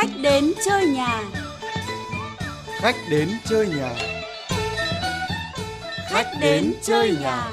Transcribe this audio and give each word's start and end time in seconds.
Khách 0.00 0.20
đến 0.22 0.52
chơi 0.64 0.86
nhà. 0.86 1.24
Khách 2.80 2.96
đến 3.10 3.28
chơi 3.44 3.68
nhà. 3.68 3.94
Khách 6.10 6.32
đến 6.40 6.74
chơi 6.82 7.16
nhà. 7.20 7.52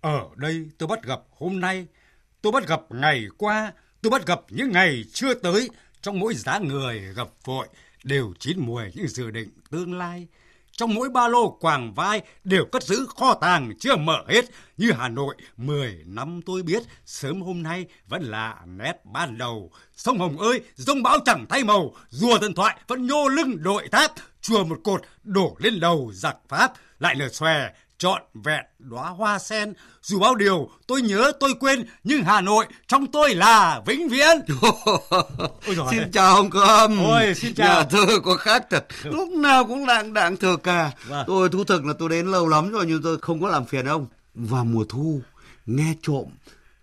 Ở 0.00 0.20
đây 0.36 0.66
tôi 0.78 0.86
bắt 0.86 1.02
gặp 1.02 1.20
hôm 1.38 1.60
nay, 1.60 1.86
tôi 2.42 2.52
bắt 2.52 2.66
gặp 2.66 2.80
ngày 2.90 3.26
qua, 3.38 3.72
tôi 4.02 4.10
bắt 4.10 4.26
gặp 4.26 4.40
những 4.48 4.72
ngày 4.72 5.04
chưa 5.12 5.34
tới. 5.34 5.70
Trong 6.00 6.18
mỗi 6.18 6.34
giá 6.34 6.58
người 6.58 7.00
gặp 7.16 7.28
vội 7.44 7.68
đều 8.04 8.32
chín 8.38 8.60
mùi 8.60 8.82
những 8.94 9.08
dự 9.08 9.30
định 9.30 9.48
tương 9.70 9.98
lai. 9.98 10.26
Trong 10.76 10.94
mỗi 10.94 11.08
ba 11.08 11.28
lô 11.28 11.50
quàng 11.50 11.94
vai 11.94 12.22
đều 12.44 12.64
cất 12.72 12.82
giữ 12.82 13.06
kho 13.16 13.34
tàng 13.34 13.72
chưa 13.80 13.96
mở 13.96 14.24
hết. 14.28 14.44
Như 14.76 14.92
Hà 14.98 15.08
Nội, 15.08 15.34
10 15.56 16.02
năm 16.06 16.40
tôi 16.46 16.62
biết, 16.62 16.82
sớm 17.06 17.42
hôm 17.42 17.62
nay 17.62 17.86
vẫn 18.08 18.22
là 18.22 18.56
nét 18.66 18.92
ban 19.04 19.38
đầu. 19.38 19.70
Sông 19.96 20.18
Hồng 20.18 20.38
ơi, 20.38 20.60
rông 20.74 21.02
bão 21.02 21.18
chẳng 21.24 21.46
thay 21.48 21.64
màu, 21.64 21.94
rùa 22.10 22.38
thần 22.38 22.54
thoại 22.54 22.76
vẫn 22.88 23.06
nhô 23.06 23.28
lưng 23.28 23.62
đội 23.62 23.88
tháp, 23.92 24.12
chùa 24.40 24.64
một 24.64 24.78
cột 24.84 25.02
đổ 25.22 25.56
lên 25.58 25.80
đầu 25.80 26.10
giặc 26.14 26.36
Pháp, 26.48 26.72
lại 26.98 27.14
lờ 27.14 27.28
xòe, 27.28 27.70
trọn 27.98 28.22
vẹn 28.34 28.64
đóa 28.78 29.08
hoa 29.08 29.38
sen 29.38 29.74
dù 30.02 30.20
bao 30.20 30.34
điều 30.34 30.70
tôi 30.86 31.02
nhớ 31.02 31.32
tôi 31.40 31.54
quên 31.60 31.86
nhưng 32.04 32.22
hà 32.22 32.40
nội 32.40 32.66
trong 32.86 33.06
tôi 33.06 33.34
là 33.34 33.82
vĩnh 33.86 34.08
viễn 34.08 34.36
xin 35.90 36.10
chào 36.12 36.34
ông 36.34 36.50
Cầm. 36.50 37.04
Ôi, 37.04 37.34
xin 37.34 37.54
chào. 37.54 37.68
Nhà 37.68 37.88
thơ 37.90 38.06
có 38.24 38.36
khác 38.36 38.66
thật. 38.70 38.86
Lúc 39.04 39.28
nào 39.28 39.64
cũng 39.64 39.86
đạng 39.86 40.12
đạng 40.12 40.36
thơ 40.36 40.56
ca. 40.62 40.92
Vâng. 41.06 41.24
Tôi 41.26 41.48
thú 41.48 41.64
thực 41.64 41.84
là 41.84 41.94
tôi 41.98 42.08
đến 42.08 42.26
lâu 42.26 42.48
lắm 42.48 42.72
rồi 42.72 42.84
nhưng 42.88 43.02
tôi 43.02 43.18
không 43.18 43.42
có 43.42 43.48
làm 43.48 43.64
phiền 43.64 43.86
ông. 43.86 44.06
Vào 44.34 44.64
mùa 44.64 44.84
thu, 44.88 45.20
nghe 45.66 45.94
trộm. 46.02 46.24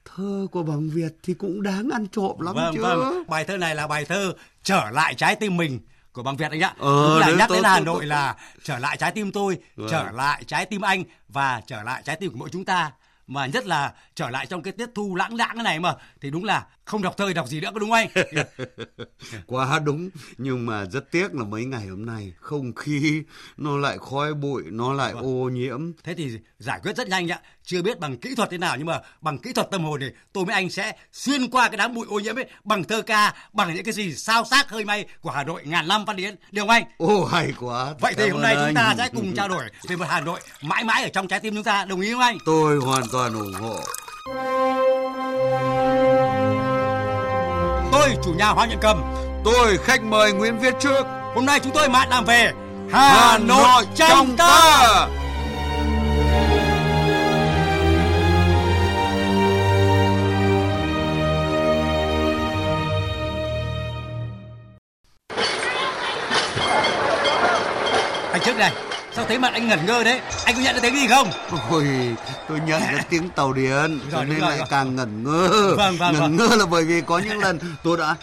Thơ 0.05 0.47
của 0.51 0.63
bằng 0.63 0.89
Việt 0.89 1.11
thì 1.23 1.33
cũng 1.33 1.63
đáng 1.63 1.89
ăn 1.89 2.07
trộm 2.07 2.39
lắm 2.39 2.55
vâng 2.55 2.73
chứ. 2.75 2.81
vâng 2.81 3.23
bài 3.27 3.45
thơ 3.45 3.57
này 3.57 3.75
là 3.75 3.87
bài 3.87 4.05
thơ 4.05 4.33
trở 4.63 4.89
lại 4.91 5.13
trái 5.17 5.35
tim 5.35 5.57
mình 5.57 5.79
của 6.13 6.23
bằng 6.23 6.37
Việt 6.37 6.51
anh 6.51 6.61
ạ. 6.61 6.73
Ờ, 6.79 7.19
là 7.19 7.31
nhắc 7.31 7.49
tôi- 7.49 7.57
đến 7.57 7.63
Hà 7.63 7.79
Nội 7.79 7.95
tôi- 7.99 8.05
là 8.05 8.35
trở 8.63 8.79
lại 8.79 8.97
trái 8.97 9.11
tim 9.11 9.31
tôi, 9.31 9.57
Vâng. 9.75 9.87
trở 9.91 10.11
lại 10.11 10.43
trái 10.47 10.65
tim 10.65 10.81
anh 10.81 11.03
và 11.29 11.61
trở 11.67 11.83
lại 11.83 12.01
trái 12.05 12.15
tim 12.15 12.31
của 12.31 12.37
mỗi 12.37 12.49
chúng 12.51 12.65
ta. 12.65 12.91
Mà 13.27 13.45
nhất 13.45 13.65
là 13.65 13.93
trở 14.15 14.29
lại 14.29 14.45
trong 14.45 14.61
cái 14.63 14.73
tiết 14.73 14.89
thu 14.95 15.15
lãng 15.15 15.37
đãng 15.37 15.55
cái 15.55 15.63
này 15.63 15.79
mà 15.79 15.93
thì 16.21 16.29
đúng 16.31 16.43
là 16.43 16.65
không 16.85 17.01
đọc 17.01 17.17
thơ 17.17 17.33
đọc 17.33 17.47
gì 17.47 17.61
nữa 17.61 17.69
có 17.73 17.79
đúng 17.79 17.89
không 17.89 18.07
anh? 18.33 18.45
Quá 19.47 19.79
đúng, 19.79 20.09
nhưng 20.37 20.65
mà 20.65 20.85
rất 20.85 21.11
tiếc 21.11 21.35
là 21.35 21.43
mấy 21.43 21.65
ngày 21.65 21.87
hôm 21.87 22.05
nay 22.05 22.33
không 22.39 22.73
khí 22.75 23.23
nó 23.57 23.77
lại 23.77 23.97
khói 24.01 24.33
bụi, 24.33 24.63
nó 24.65 24.93
lại 24.93 25.13
Vâng. 25.13 25.23
ô 25.23 25.49
nhiễm. 25.49 25.91
Thế 26.03 26.13
thì 26.13 26.29
giải 26.57 26.79
quyết 26.83 26.95
rất 26.97 27.07
nhanh 27.07 27.31
ạ. 27.31 27.39
Chưa 27.65 27.81
biết 27.81 27.99
bằng 27.99 28.17
kỹ 28.17 28.35
thuật 28.35 28.49
thế 28.49 28.57
nào 28.57 28.75
nhưng 28.77 28.87
mà 28.87 28.99
bằng 29.21 29.37
kỹ 29.37 29.53
thuật 29.53 29.71
tâm 29.71 29.83
hồn 29.83 29.99
thì 30.01 30.07
tôi 30.33 30.45
với 30.45 30.53
anh 30.55 30.69
sẽ 30.69 30.91
xuyên 31.11 31.49
qua 31.49 31.67
cái 31.69 31.77
đám 31.77 31.93
bụi 31.93 32.05
ô 32.09 32.19
nhiễm 32.19 32.35
ấy 32.35 32.45
bằng 32.63 32.83
thơ 32.83 33.01
ca, 33.01 33.33
bằng 33.53 33.73
những 33.73 33.83
cái 33.83 33.93
gì 33.93 34.15
sao 34.15 34.45
xác 34.45 34.69
hơi 34.69 34.85
may 34.85 35.05
của 35.21 35.31
Hà 35.31 35.43
Nội 35.43 35.61
ngàn 35.65 35.87
năm 35.87 36.05
văn 36.05 36.17
hiến. 36.17 36.35
Không 36.57 36.69
anh? 36.69 36.83
Ô 36.97 37.25
hay 37.25 37.53
quá. 37.59 37.93
Vậy 37.99 38.13
thì 38.17 38.29
hôm 38.29 38.41
nay 38.41 38.55
ơn 38.55 38.67
chúng 38.67 38.75
ta 38.75 38.81
anh. 38.81 38.97
sẽ 38.97 39.09
cùng 39.15 39.33
trao 39.35 39.47
đổi 39.47 39.63
về 39.87 39.95
một 39.95 40.05
Hà 40.09 40.21
Nội 40.21 40.39
mãi 40.61 40.83
mãi 40.83 41.03
ở 41.03 41.09
trong 41.13 41.27
trái 41.27 41.39
tim 41.39 41.53
chúng 41.55 41.63
ta. 41.63 41.85
Đồng 41.85 42.01
ý 42.01 42.11
không 42.11 42.21
anh? 42.21 42.37
Tôi 42.45 42.77
hoàn 42.77 43.03
toàn 43.11 43.33
ủng 43.33 43.53
hộ. 43.53 43.79
Tôi 48.03 48.17
chủ 48.23 48.33
nhà 48.33 48.49
Hoa 48.49 48.65
Nhận 48.65 48.79
Cầm. 48.81 49.01
Tôi 49.45 49.77
khách 49.77 50.01
mời 50.03 50.33
Nguyễn 50.33 50.59
Viết 50.59 50.73
Trước. 50.79 51.03
Hôm 51.35 51.45
nay 51.45 51.59
chúng 51.59 51.73
tôi 51.73 51.89
mạn 51.89 52.09
làm 52.09 52.25
về 52.25 52.51
Hà 52.91 53.37
Nội 53.37 53.85
trong 53.95 54.37
ta. 54.37 55.07
Anh 55.09 55.22
sao 69.23 69.27
thấy 69.27 69.39
mặt 69.39 69.53
anh 69.53 69.67
ngẩn 69.67 69.85
ngơ 69.85 70.03
đấy? 70.03 70.19
Anh 70.45 70.55
có 70.55 70.61
nhận 70.61 70.75
ra 70.75 70.81
tiếng 70.81 70.95
gì 70.95 71.07
không? 71.07 71.27
Ôi, 71.69 71.87
tôi 72.49 72.59
nhận 72.59 72.81
ra 72.81 73.03
tiếng 73.09 73.29
tàu 73.29 73.53
điện, 73.53 73.99
cho 74.11 74.23
nên 74.23 74.39
rồi, 74.39 74.49
lại 74.49 74.57
rồi. 74.57 74.67
càng 74.69 74.95
ngẩn 74.95 75.23
ngơ. 75.23 75.75
Vâng, 75.77 75.97
vâng, 75.97 76.13
ngẩn 76.13 76.21
vâng. 76.21 76.35
ngơ 76.35 76.55
là 76.55 76.65
bởi 76.65 76.83
vì 76.83 77.01
có 77.01 77.19
những 77.19 77.39
lần 77.39 77.59
tôi 77.83 77.97
đã 77.97 78.15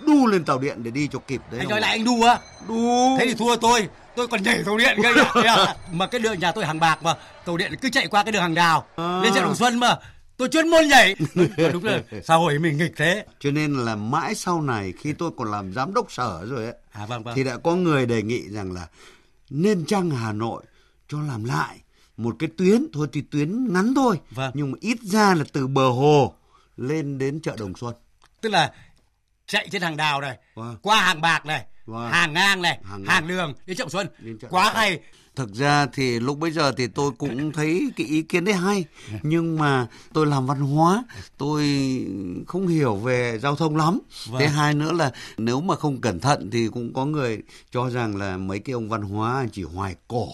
đu 0.00 0.26
lên 0.26 0.44
tàu 0.44 0.58
điện 0.58 0.82
để 0.82 0.90
đi 0.90 1.08
cho 1.12 1.18
kịp 1.26 1.40
đấy. 1.50 1.60
Anh 1.60 1.68
nói 1.68 1.80
lại 1.80 1.90
anh 1.90 2.04
đu 2.04 2.22
á? 2.22 2.38
đu. 2.68 3.16
Thế 3.18 3.26
thì 3.26 3.34
thua 3.34 3.56
tôi, 3.56 3.88
tôi 4.16 4.28
còn 4.28 4.42
nhảy 4.42 4.62
tàu 4.66 4.78
điện 4.78 4.98
cơ 5.02 5.42
à? 5.42 5.74
Mà 5.92 6.06
cái 6.06 6.18
đường 6.18 6.38
nhà 6.38 6.52
tôi 6.52 6.66
hàng 6.66 6.80
bạc 6.80 7.02
mà, 7.02 7.14
tàu 7.46 7.56
điện 7.56 7.72
cứ 7.80 7.90
chạy 7.90 8.06
qua 8.06 8.22
cái 8.22 8.32
đường 8.32 8.42
hàng 8.42 8.54
đào, 8.54 8.86
À. 8.96 9.20
lên 9.22 9.34
chợ 9.34 9.40
Đồng 9.40 9.56
Xuân 9.56 9.78
mà. 9.78 9.96
Tôi 10.36 10.48
chuyên 10.48 10.68
môn 10.68 10.88
nhảy. 10.88 11.14
Đúng 11.72 11.82
rồi, 11.82 12.02
sao 12.24 12.40
hồi 12.40 12.58
mình 12.58 12.78
nghịch 12.78 12.92
thế? 12.96 13.24
Cho 13.40 13.50
nên 13.50 13.74
là 13.74 13.96
mãi 13.96 14.34
sau 14.34 14.60
này 14.60 14.92
khi 15.00 15.12
tôi 15.12 15.30
còn 15.36 15.50
làm 15.50 15.72
giám 15.72 15.94
đốc 15.94 16.12
sở 16.12 16.40
rồi 16.46 16.64
ấy, 16.64 16.74
À 16.92 17.06
vâng 17.06 17.22
vâng. 17.22 17.34
thì 17.36 17.44
đã 17.44 17.56
có 17.64 17.74
người 17.74 18.06
đề 18.06 18.22
nghị 18.22 18.42
rằng 18.50 18.72
là 18.72 18.86
nên 19.50 19.86
chăng 19.86 20.10
Hà 20.10 20.32
Nội 20.32 20.62
cho 21.08 21.20
làm 21.20 21.44
lại 21.44 21.80
một 22.16 22.36
cái 22.38 22.48
tuyến 22.56 22.86
thôi 22.92 23.08
thì 23.12 23.20
tuyến 23.30 23.72
ngắn 23.72 23.94
thôi 23.94 24.20
Vâng. 24.30 24.50
nhưng 24.54 24.70
mà 24.72 24.78
ít 24.80 24.98
ra 25.02 25.34
là 25.34 25.44
từ 25.52 25.66
bờ 25.66 25.88
hồ 25.88 26.34
lên 26.76 27.18
đến 27.18 27.40
chợ 27.40 27.56
Đồng 27.58 27.72
Xuân 27.76 27.94
Tức 28.40 28.48
là 28.48 28.72
chạy 29.46 29.68
trên 29.72 29.82
hàng 29.82 29.96
đào 29.96 30.20
này, 30.20 30.38
Vâng. 30.54 30.76
qua 30.82 31.00
hàng 31.02 31.20
bạc 31.20 31.46
này, 31.46 31.64
Vâng. 31.86 32.10
hàng 32.10 32.32
ngang 32.32 32.62
này, 32.62 32.78
Hàng 32.84 33.04
hàng, 33.04 33.26
đường 33.28 33.54
đến 33.66 33.76
chợ 33.76 33.84
Đồng 33.84 33.90
Xuân. 33.90 34.06
Đến 34.18 34.38
chợ 34.38 34.48
Quá 34.50 34.72
hay. 34.74 35.00
Thực 35.38 35.54
ra 35.54 35.86
thì 35.86 36.20
lúc 36.20 36.38
bấy 36.38 36.50
giờ 36.50 36.72
thì 36.72 36.86
tôi 36.86 37.10
cũng 37.18 37.52
thấy 37.52 37.90
cái 37.96 38.06
ý 38.06 38.22
kiến 38.22 38.44
đấy 38.44 38.54
hay. 38.54 38.84
Nhưng 39.22 39.58
mà 39.58 39.86
tôi 40.12 40.26
làm 40.26 40.46
văn 40.46 40.60
hóa 40.60 41.04
tôi 41.38 41.64
không 42.46 42.66
hiểu 42.66 42.96
về 42.96 43.38
giao 43.42 43.56
thông 43.56 43.76
lắm. 43.76 43.98
Vâng. 44.28 44.40
thế 44.40 44.48
hai 44.48 44.74
nữa 44.74 44.92
là 44.92 45.12
nếu 45.36 45.60
mà 45.60 45.76
không 45.76 46.00
cẩn 46.00 46.20
thận 46.20 46.50
thì 46.50 46.68
cũng 46.68 46.92
có 46.94 47.04
người 47.04 47.42
cho 47.70 47.90
rằng 47.90 48.16
là 48.16 48.36
mấy 48.36 48.58
cái 48.58 48.74
ông 48.74 48.88
văn 48.88 49.02
hóa 49.02 49.46
chỉ 49.52 49.62
hoài 49.62 49.94
cổ. 50.08 50.28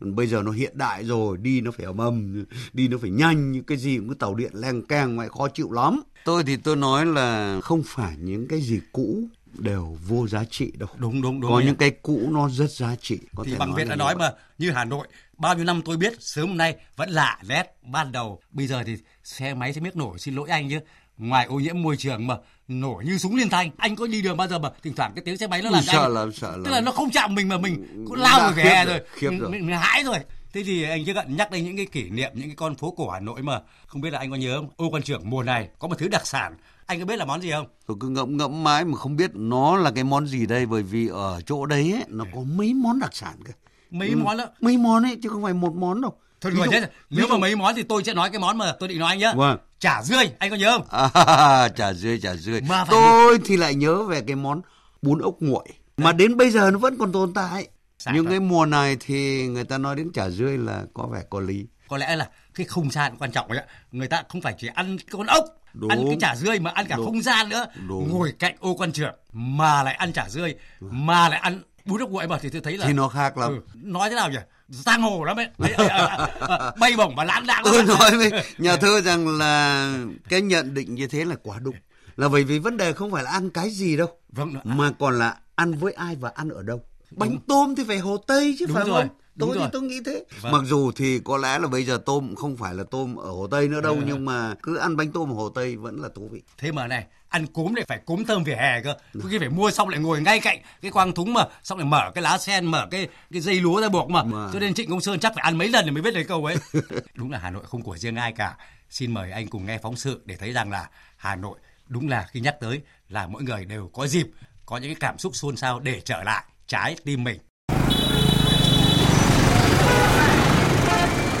Bây 0.00 0.26
giờ 0.26 0.42
nó 0.42 0.50
hiện 0.50 0.78
đại 0.78 1.04
rồi 1.04 1.36
đi 1.36 1.60
nó 1.60 1.70
phải 1.70 1.86
ầm 1.86 1.98
ầm 1.98 2.44
đi 2.72 2.88
nó 2.88 2.98
phải 2.98 3.10
nhanh 3.10 3.52
như 3.52 3.62
cái 3.66 3.78
gì 3.78 3.96
cũng 3.96 4.08
cứ 4.08 4.14
tàu 4.14 4.34
điện 4.34 4.50
leng 4.54 4.82
keng 4.82 5.16
mày 5.16 5.28
khó 5.28 5.48
chịu 5.48 5.72
lắm. 5.72 6.00
Tôi 6.24 6.44
thì 6.44 6.56
tôi 6.56 6.76
nói 6.76 7.06
là 7.06 7.60
không 7.62 7.82
phải 7.86 8.14
những 8.18 8.48
cái 8.48 8.60
gì 8.60 8.80
cũ 8.92 9.28
đều 9.58 9.98
vô 10.06 10.28
giá 10.28 10.44
trị 10.50 10.72
đâu 10.76 10.88
Đúng 10.96 11.22
đúng 11.22 11.40
đúng. 11.40 11.50
có 11.50 11.56
anh 11.58 11.66
những 11.66 11.76
cái 11.76 11.90
cũ 11.90 12.28
nó 12.30 12.48
rất 12.48 12.70
giá 12.70 12.96
trị 13.00 13.18
có 13.36 13.44
thì 13.44 13.52
thể 13.52 13.58
bằng 13.58 13.74
Việt 13.74 13.84
là 13.84 13.90
đã 13.90 13.96
nói 13.96 14.14
vậy. 14.14 14.28
mà 14.30 14.36
như 14.58 14.70
Hà 14.70 14.84
Nội 14.84 15.06
bao 15.38 15.54
nhiêu 15.54 15.64
năm 15.64 15.82
tôi 15.84 15.96
biết 15.96 16.12
sớm 16.20 16.48
hôm 16.48 16.56
nay 16.56 16.76
vẫn 16.96 17.10
là 17.10 17.38
nét 17.48 17.76
ban 17.82 18.12
đầu 18.12 18.40
bây 18.50 18.66
giờ 18.66 18.82
thì 18.86 18.96
xe 19.24 19.54
máy 19.54 19.72
sẽ 19.72 19.80
biết 19.80 19.96
nổi 19.96 20.18
xin 20.18 20.34
lỗi 20.34 20.48
anh 20.50 20.70
chứ 20.70 20.78
ngoài 21.18 21.46
ô 21.46 21.54
nhiễm 21.56 21.82
môi 21.82 21.96
trường 21.96 22.26
mà 22.26 22.36
nổi 22.68 23.04
như 23.04 23.18
súng 23.18 23.36
liên 23.36 23.48
thanh 23.48 23.70
anh 23.76 23.96
có 23.96 24.06
đi 24.06 24.22
đường 24.22 24.36
bao 24.36 24.48
giờ 24.48 24.58
mà 24.58 24.70
thỉnh 24.82 24.94
thoảng 24.94 25.12
cái 25.16 25.22
tiếng 25.24 25.36
xe 25.36 25.46
máy 25.46 25.62
nó 25.62 25.70
làm 25.70 25.82
sợ 25.82 26.02
anh 26.02 26.14
lắm, 26.14 26.32
sợ 26.32 26.50
lắm. 26.50 26.62
tức 26.64 26.70
là 26.70 26.80
nó 26.80 26.92
không 26.92 27.10
chạm 27.10 27.34
mình 27.34 27.48
mà 27.48 27.58
mình 27.58 28.04
cũng 28.08 28.20
lao 28.20 28.52
về 28.52 28.64
hè 28.64 28.84
rồi, 28.84 29.00
khiếp 29.14 29.30
rồi. 29.40 29.50
mình, 29.50 29.66
mình 29.66 29.76
hãi 29.76 30.02
rồi 30.04 30.18
thế 30.52 30.62
thì 30.66 30.82
anh 30.82 31.04
chưa 31.04 31.14
cận 31.14 31.36
nhắc 31.36 31.50
đến 31.50 31.64
những 31.64 31.76
cái 31.76 31.86
kỷ 31.86 32.10
niệm 32.10 32.30
những 32.34 32.48
cái 32.48 32.56
con 32.56 32.74
phố 32.74 32.94
cổ 32.96 33.10
Hà 33.10 33.20
Nội 33.20 33.42
mà 33.42 33.60
không 33.86 34.00
biết 34.00 34.10
là 34.10 34.18
anh 34.18 34.30
có 34.30 34.36
nhớ 34.36 34.56
không 34.56 34.70
ô 34.76 34.88
quan 34.90 35.02
trưởng 35.02 35.30
mùa 35.30 35.42
này 35.42 35.68
có 35.78 35.88
một 35.88 35.98
thứ 35.98 36.08
đặc 36.08 36.26
sản 36.26 36.56
anh 36.86 36.98
có 37.00 37.04
biết 37.06 37.16
là 37.16 37.24
món 37.24 37.42
gì 37.42 37.50
không? 37.50 37.66
Tôi 37.86 37.96
cứ 38.00 38.08
ngẫm 38.08 38.36
ngẫm 38.36 38.64
mãi 38.64 38.84
mà 38.84 38.96
không 38.98 39.16
biết 39.16 39.30
nó 39.34 39.76
là 39.76 39.90
cái 39.90 40.04
món 40.04 40.26
gì 40.26 40.46
đây 40.46 40.66
bởi 40.66 40.82
vì 40.82 41.08
ở 41.08 41.40
chỗ 41.46 41.66
đấy 41.66 41.92
ấy, 41.92 42.04
nó 42.08 42.24
có 42.34 42.40
mấy 42.40 42.74
món 42.74 42.98
đặc 42.98 43.10
sản 43.16 43.34
cơ. 43.44 43.52
Mấy 43.90 44.08
Ừ, 44.08 44.16
món 44.16 44.36
đó? 44.36 44.44
mấy 44.60 44.76
món 44.78 45.02
ấy 45.02 45.18
chứ 45.22 45.28
không 45.28 45.42
phải 45.42 45.54
một 45.54 45.74
món 45.74 46.00
đâu. 46.00 46.14
Thôi 46.40 46.52
rồi 46.56 46.66
thế 46.70 46.80
ví 46.80 46.86
nếu 47.10 47.26
mà 47.28 47.38
mấy 47.38 47.56
món 47.56 47.74
thì 47.76 47.82
tôi 47.82 48.04
sẽ 48.04 48.14
nói 48.14 48.30
cái 48.30 48.38
món 48.40 48.58
mà 48.58 48.72
tôi 48.80 48.88
định 48.88 48.98
nói 48.98 49.08
anh 49.12 49.18
nhá. 49.18 49.32
Vâng. 49.36 49.58
chả 49.78 50.02
rươi 50.02 50.30
anh 50.38 50.50
có 50.50 50.56
nhớ 50.56 50.78
không? 50.78 51.10
À, 51.14 51.68
chả 51.76 51.92
rươi 51.92 52.20
chả 52.22 52.34
rươi 52.34 52.60
Mà 52.68 52.84
tôi 52.90 53.38
thì 53.44 53.56
lại 53.56 53.74
nhớ 53.74 54.02
về 54.02 54.20
cái 54.26 54.36
món 54.36 54.60
bún 55.02 55.18
ốc 55.18 55.34
nguội. 55.40 55.64
Mà 55.96 56.12
đến 56.12 56.36
bây 56.36 56.50
giờ 56.50 56.70
nó 56.70 56.78
vẫn 56.78 56.96
còn 56.98 57.12
tồn 57.12 57.34
tại. 57.34 57.68
Sai 57.98 58.14
nhưng 58.14 58.24
thật. 58.24 58.30
cái 58.30 58.40
mùa 58.40 58.66
này 58.66 58.96
thì 59.00 59.46
người 59.48 59.64
ta 59.64 59.78
nói 59.78 59.96
đến 59.96 60.10
chả 60.14 60.28
rươi 60.30 60.58
là 60.58 60.82
có 60.94 61.06
vẻ 61.12 61.22
có 61.30 61.40
lý. 61.40 61.66
Có 61.88 61.96
lẽ 61.96 62.16
là 62.16 62.28
cái 62.54 62.66
không 62.66 62.90
gian 62.90 63.16
quan 63.18 63.32
trọng 63.32 63.48
đấy 63.52 63.58
ạ. 63.58 63.72
Người 63.92 64.08
ta 64.08 64.22
không 64.28 64.40
phải 64.40 64.54
chỉ 64.58 64.68
ăn 64.74 64.96
con 65.10 65.26
ốc 65.26 65.44
Đúng. 65.74 65.90
ăn 65.90 66.04
cái 66.08 66.16
chả 66.20 66.36
rươi 66.36 66.58
mà 66.58 66.70
ăn 66.70 66.86
cả 66.88 66.96
Đúng. 66.96 67.04
không 67.04 67.22
gian 67.22 67.48
nữa. 67.48 67.66
Đúng. 67.88 68.10
ngồi 68.10 68.32
cạnh 68.38 68.56
ô 68.60 68.74
quan 68.74 68.92
trưởng 68.92 69.14
mà 69.32 69.82
lại 69.82 69.94
ăn 69.94 70.12
chả 70.12 70.28
rươi 70.28 70.54
mà 70.80 71.28
lại 71.28 71.38
ăn 71.38 71.62
bún 71.84 72.00
ốc 72.00 72.10
nguội 72.10 72.26
mà 72.26 72.38
thì 72.38 72.48
tôi 72.48 72.60
thấy 72.60 72.78
là 72.78 72.86
thì 72.86 72.92
nó 72.92 73.08
khác 73.08 73.38
lắm. 73.38 73.52
Ừ, 73.52 73.60
nói 73.74 74.10
thế 74.10 74.16
nào 74.16 74.30
nhỉ? 74.30 74.38
Giang 74.68 75.02
hồ 75.02 75.24
lắm 75.24 75.36
ấy. 75.36 75.48
À, 75.58 75.88
à, 75.88 76.28
à, 76.40 76.72
bay 76.80 76.96
bổng 76.96 77.14
và 77.16 77.24
lãng 77.24 77.46
đãng 77.46 77.62
tôi 77.64 77.82
nói 77.82 78.10
với 78.16 78.30
nhà 78.58 78.76
thơ 78.76 79.00
rằng 79.00 79.38
là 79.38 79.88
cái 80.28 80.40
nhận 80.40 80.74
định 80.74 80.94
như 80.94 81.06
thế 81.06 81.24
là 81.24 81.34
quá 81.42 81.58
đúng. 81.58 81.74
Là 82.16 82.28
bởi 82.28 82.44
vì 82.44 82.58
vấn 82.58 82.76
đề 82.76 82.92
không 82.92 83.10
phải 83.10 83.22
là 83.24 83.30
ăn 83.30 83.50
cái 83.50 83.70
gì 83.70 83.96
đâu 83.96 84.08
vâng 84.32 84.54
mà 84.64 84.90
còn 84.98 85.18
là 85.18 85.36
ăn 85.54 85.74
với 85.74 85.92
ai 85.92 86.16
và 86.16 86.32
ăn 86.34 86.48
ở 86.48 86.62
đâu. 86.62 86.84
Bánh 87.10 87.38
tôm 87.48 87.74
thì 87.74 87.84
phải 87.84 87.98
hồ 87.98 88.16
tây 88.16 88.56
chứ 88.58 88.66
Đúng 88.66 88.74
phải 88.76 88.84
rồi, 88.84 89.02
không 89.02 89.16
đúng 89.34 89.48
tôi 89.48 89.58
rồi. 89.58 89.66
thì 89.66 89.70
tôi 89.72 89.82
nghĩ 89.82 90.00
thế 90.06 90.24
Vâng. 90.40 90.52
mặc 90.52 90.62
dù 90.64 90.92
thì 90.96 91.20
có 91.24 91.36
lẽ 91.36 91.58
là 91.58 91.68
bây 91.68 91.84
giờ 91.84 91.98
tôm 92.06 92.34
không 92.36 92.56
phải 92.56 92.74
là 92.74 92.84
tôm 92.90 93.16
ở 93.16 93.30
hồ 93.30 93.46
tây 93.50 93.68
nữa 93.68 93.80
đâu 93.80 93.96
nhưng 94.06 94.24
mà 94.24 94.54
cứ 94.62 94.76
ăn 94.76 94.96
bánh 94.96 95.12
tôm 95.12 95.30
ở 95.30 95.34
hồ 95.34 95.48
tây 95.48 95.76
vẫn 95.76 96.00
là 96.02 96.08
thú 96.14 96.28
vị 96.32 96.42
thế 96.58 96.72
mà 96.72 96.86
này 96.86 97.06
ăn 97.28 97.46
cốm 97.46 97.74
lại 97.74 97.84
phải 97.88 98.00
cốm 98.06 98.24
thơm 98.24 98.44
vỉa 98.44 98.54
hè 98.54 98.82
cơ 98.82 98.94
có 99.22 99.28
khi 99.30 99.38
phải 99.38 99.48
mua 99.48 99.70
xong 99.70 99.88
lại 99.88 100.00
ngồi 100.00 100.20
ngay 100.20 100.40
cạnh 100.40 100.58
cái 100.82 100.90
quang 100.90 101.12
thúng 101.12 101.34
mà 101.34 101.44
xong 101.62 101.78
lại 101.78 101.86
mở 101.86 102.10
cái 102.14 102.22
lá 102.22 102.38
sen 102.38 102.66
mở 102.66 102.86
cái 102.90 103.08
cái 103.32 103.40
dây 103.40 103.60
lúa 103.60 103.80
ra 103.80 103.88
buộc 103.88 104.10
mà 104.10 104.22
Mà. 104.22 104.50
cho 104.52 104.58
nên 104.58 104.74
trịnh 104.74 104.90
công 104.90 105.00
sơn 105.00 105.20
chắc 105.20 105.32
phải 105.34 105.42
ăn 105.42 105.58
mấy 105.58 105.68
lần 105.68 105.84
thì 105.84 105.90
mới 105.90 106.02
biết 106.02 106.14
được 106.14 106.22
câu 106.28 106.44
ấy 106.44 106.56
đúng 107.14 107.30
là 107.30 107.38
hà 107.38 107.50
nội 107.50 107.62
không 107.66 107.82
của 107.82 107.96
riêng 107.98 108.16
ai 108.16 108.32
cả 108.32 108.56
Xin 108.90 109.14
mời 109.14 109.30
anh 109.30 109.46
cùng 109.48 109.66
nghe 109.66 109.78
phóng 109.78 109.96
sự 109.96 110.20
để 110.24 110.36
thấy 110.36 110.52
rằng 110.52 110.70
là 110.70 110.88
Hà 111.16 111.36
Nội 111.36 111.58
đúng 111.88 112.08
là 112.08 112.26
khi 112.30 112.40
nhắc 112.40 112.56
tới 112.60 112.80
là 113.08 113.26
mỗi 113.26 113.42
người 113.42 113.64
đều 113.64 113.90
có 113.92 114.06
dịp 114.06 114.26
có 114.66 114.76
những 114.76 114.90
cái 114.90 114.96
cảm 115.00 115.18
xúc 115.18 115.36
xôn 115.36 115.56
xao 115.56 115.80
để 115.80 116.00
trở 116.04 116.22
lại 116.22 116.44
trái 116.66 116.96
tim 117.04 117.24
mình. 117.24 117.38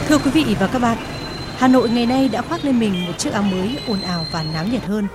Thưa 0.08 0.18
quý 0.18 0.30
vị 0.30 0.56
và 0.60 0.66
các 0.66 0.78
bạn, 0.78 0.98
Hà 1.56 1.68
Nội 1.68 1.90
ngày 1.90 2.06
nay 2.06 2.28
đã 2.28 2.42
khoác 2.42 2.64
lên 2.64 2.78
mình 2.78 3.06
một 3.06 3.12
chiếc 3.18 3.32
áo 3.32 3.42
mới 3.42 3.78
ồn 3.88 4.00
ào 4.00 4.26
và 4.32 4.44
náo 4.54 4.64
nhiệt 4.64 4.82
hơn. 4.84 5.06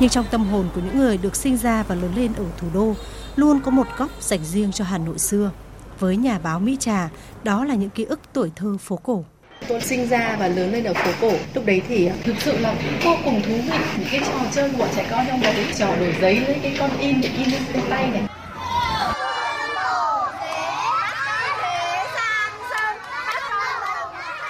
Nhưng 0.00 0.10
trong 0.10 0.24
tâm 0.30 0.44
hồn 0.44 0.68
của 0.74 0.80
những 0.80 0.98
người 0.98 1.18
được 1.18 1.36
sinh 1.36 1.56
ra 1.56 1.82
và 1.88 1.94
lớn 1.94 2.12
lên 2.16 2.32
ở 2.36 2.44
thủ 2.58 2.66
đô, 2.74 2.94
luôn 3.36 3.60
có 3.60 3.70
một 3.70 3.86
góc 3.98 4.10
dành 4.20 4.44
riêng 4.44 4.72
cho 4.72 4.84
Hà 4.84 4.98
Nội 4.98 5.18
xưa. 5.18 5.50
Với 5.98 6.16
nhà 6.16 6.38
báo 6.38 6.60
Mỹ 6.60 6.76
Trà, 6.80 7.08
đó 7.44 7.64
là 7.64 7.74
những 7.74 7.90
ký 7.90 8.04
ức 8.04 8.20
tuổi 8.32 8.50
thơ 8.56 8.76
phố 8.80 8.96
cổ. 8.96 9.24
Tôi 9.68 9.80
sinh 9.80 10.08
ra 10.08 10.36
và 10.38 10.48
lớn 10.48 10.72
lên 10.72 10.84
ở 10.84 10.94
phố 10.94 11.10
cổ. 11.20 11.32
Lúc 11.54 11.66
đấy 11.66 11.82
thì 11.88 12.06
à, 12.06 12.14
thực 12.24 12.34
sự 12.40 12.58
là 12.58 12.74
vô 13.04 13.16
cùng 13.24 13.42
thú 13.42 13.52
vị. 13.52 13.78
Những 13.98 14.08
cái 14.10 14.20
trò 14.20 14.38
chơi 14.52 14.70
của 14.78 14.88
trẻ 14.96 15.06
con 15.10 15.26
trong 15.28 15.40
đấy, 15.40 15.66
trò 15.78 15.96
đổi 15.96 16.14
giấy 16.20 16.40
lấy 16.40 16.58
cái 16.62 16.76
con 16.78 16.90
in 16.98 17.20
để 17.20 17.30
in 17.36 17.50
lên 17.50 17.82
tay 17.90 18.10
này. 18.10 18.22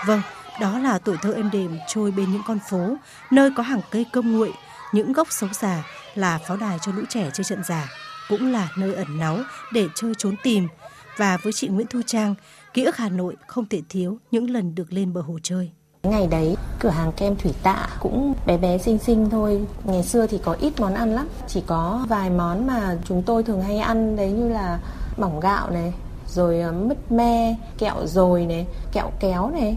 Vâng, 0.06 0.20
đó 0.60 0.78
là 0.78 0.98
tuổi 0.98 1.16
thơ 1.22 1.32
êm 1.32 1.50
đềm 1.50 1.78
trôi 1.88 2.10
bên 2.10 2.32
những 2.32 2.42
con 2.46 2.58
phố, 2.70 2.96
nơi 3.30 3.50
có 3.56 3.62
hàng 3.62 3.80
cây 3.90 4.06
cơm 4.12 4.32
nguội, 4.32 4.52
những 4.92 5.12
gốc 5.12 5.28
xấu 5.30 5.50
già 5.52 5.84
là 6.14 6.38
pháo 6.38 6.56
đài 6.56 6.78
cho 6.82 6.92
lũ 6.92 7.02
trẻ 7.08 7.30
chơi 7.34 7.44
trận 7.44 7.64
giả, 7.64 7.88
cũng 8.28 8.52
là 8.52 8.68
nơi 8.76 8.94
ẩn 8.94 9.18
náu 9.18 9.38
để 9.72 9.86
chơi 9.94 10.12
trốn 10.18 10.34
tìm. 10.42 10.68
Và 11.16 11.36
với 11.36 11.52
chị 11.52 11.68
Nguyễn 11.68 11.86
Thu 11.86 12.00
Trang, 12.06 12.34
ký 12.74 12.84
ức 12.84 12.96
Hà 12.96 13.08
Nội 13.08 13.36
không 13.46 13.68
thể 13.68 13.80
thiếu 13.88 14.18
những 14.30 14.50
lần 14.50 14.74
được 14.74 14.92
lên 14.92 15.12
bờ 15.12 15.20
hồ 15.20 15.38
chơi. 15.42 15.70
Ngày 16.02 16.26
đấy, 16.26 16.56
cửa 16.80 16.88
hàng 16.88 17.12
kem 17.12 17.36
thủy 17.36 17.52
tạ 17.62 17.88
cũng 18.00 18.34
bé 18.46 18.56
bé 18.56 18.78
xinh 18.78 18.98
xinh 18.98 19.30
thôi. 19.30 19.66
Ngày 19.84 20.02
xưa 20.02 20.26
thì 20.26 20.40
có 20.44 20.56
ít 20.60 20.72
món 20.80 20.94
ăn 20.94 21.14
lắm, 21.14 21.28
chỉ 21.48 21.62
có 21.66 22.06
vài 22.08 22.30
món 22.30 22.66
mà 22.66 22.96
chúng 23.04 23.22
tôi 23.22 23.42
thường 23.42 23.62
hay 23.62 23.78
ăn 23.78 24.16
đấy 24.16 24.30
như 24.30 24.48
là 24.48 24.78
bỏng 25.18 25.40
gạo 25.40 25.70
này, 25.70 25.92
rồi 26.28 26.60
ờ, 26.60 26.72
mứt 26.72 27.12
me, 27.12 27.56
kẹo 27.78 28.06
dồi 28.06 28.46
này, 28.46 28.66
kẹo 28.92 29.10
kéo 29.20 29.50
này. 29.50 29.76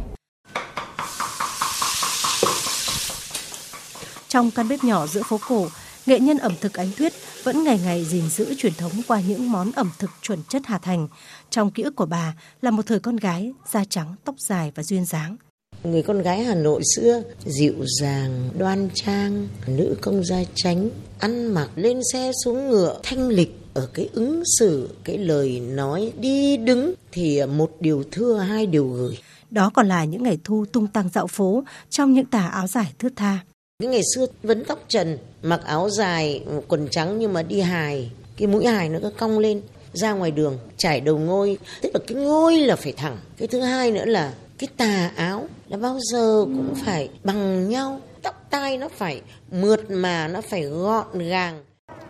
Trong 4.36 4.52
căn 4.52 4.70
bếp 4.70 4.84
nhỏ 4.84 5.08
giữa 5.08 5.22
phố 5.24 5.40
cổ, 5.48 5.68
nghệ 6.06 6.20
nhân 6.20 6.38
ẩm 6.38 6.54
thực 6.62 6.74
Ánh 6.74 6.92
Tuyết 6.98 7.14
vẫn 7.44 7.64
ngày 7.64 7.80
ngày 7.84 8.06
gìn 8.06 8.30
giữ 8.30 8.56
truyền 8.58 8.74
thống 8.74 8.92
qua 9.08 9.22
những 9.28 9.52
món 9.52 9.72
ẩm 9.72 9.92
thực 10.00 10.10
chuẩn 10.22 10.40
chất 10.50 10.62
Hà 10.66 10.78
Thành. 10.78 11.08
Trong 11.50 11.72
ký 11.72 11.84
ức 11.84 11.96
của 11.96 12.06
bà 12.06 12.36
là 12.62 12.72
một 12.72 12.86
thời 12.86 13.00
con 13.00 13.16
gái, 13.16 13.54
da 13.72 13.84
trắng, 13.90 14.16
tóc 14.24 14.36
dài 14.40 14.72
và 14.76 14.84
duyên 14.84 15.06
dáng. 15.06 15.36
Người 15.84 16.02
con 16.04 16.22
gái 16.22 16.44
Hà 16.44 16.56
Nội 16.56 16.82
xưa 16.96 17.24
dịu 17.46 17.74
dàng, 18.02 18.50
đoan 18.58 18.90
trang, 18.94 19.48
nữ 19.68 19.96
công 20.02 20.26
gia 20.26 20.44
tránh, 20.56 20.90
ăn 21.20 21.48
mặc 21.48 21.70
lên 21.76 22.00
xe 22.14 22.32
xuống 22.44 22.70
ngựa, 22.70 23.00
thanh 23.04 23.28
lịch 23.28 23.60
ở 23.74 23.90
cái 23.94 24.10
ứng 24.14 24.44
xử, 24.60 24.90
cái 25.04 25.18
lời 25.18 25.60
nói 25.60 26.12
đi 26.20 26.58
đứng 26.58 26.94
thì 27.12 27.46
một 27.46 27.72
điều 27.80 28.04
thưa 28.12 28.38
hai 28.38 28.66
điều 28.66 28.88
gửi. 28.88 29.18
Đó 29.52 29.72
còn 29.74 29.88
là 29.88 30.04
những 30.04 30.24
ngày 30.24 30.40
thu 30.44 30.66
tung 30.72 30.88
tăng 30.88 31.10
dạo 31.10 31.28
phố 31.28 31.64
trong 31.90 32.14
những 32.14 32.26
tà 32.26 32.48
áo 32.48 32.68
dài 32.68 32.94
thướt 33.00 33.14
tha. 33.16 33.40
Cái 33.80 33.90
ngày 33.90 34.02
xưa 34.16 34.26
vẫn 34.44 34.66
tóc 34.66 34.80
trần, 34.88 35.18
mặc 35.42 35.62
áo 35.66 35.90
dài, 35.90 36.44
quần 36.68 36.88
trắng 36.92 37.20
nhưng 37.20 37.34
mà 37.34 37.44
đi 37.44 37.62
hài, 37.62 38.12
cái 38.38 38.48
mũi 38.48 38.66
hài 38.66 38.90
nó 38.90 39.00
cứ 39.02 39.10
cong 39.10 39.40
lên, 39.40 39.62
ra 39.94 40.14
ngoài 40.14 40.32
đường 40.32 40.60
trải 40.78 41.02
đầu 41.02 41.18
ngôi, 41.18 41.58
tức 41.82 41.90
là 41.94 42.00
cái 42.08 42.18
ngôi 42.18 42.58
là 42.58 42.76
phải 42.76 42.94
thẳng. 42.98 43.18
Cái 43.38 43.48
thứ 43.48 43.60
hai 43.62 43.92
nữa 43.92 44.06
là 44.06 44.34
cái 44.58 44.68
tà 44.78 45.12
áo 45.16 45.48
là 45.68 45.78
bao 45.78 46.00
giờ 46.00 46.44
cũng 46.46 46.76
phải 46.86 47.10
bằng 47.24 47.70
nhau, 47.70 48.02
tóc 48.22 48.46
tai 48.50 48.78
nó 48.78 48.90
phải 48.98 49.22
mượt 49.52 49.90
mà 49.90 50.28
nó 50.28 50.42
phải 50.42 50.62
gọn 50.64 51.20
gàng. 51.20 51.64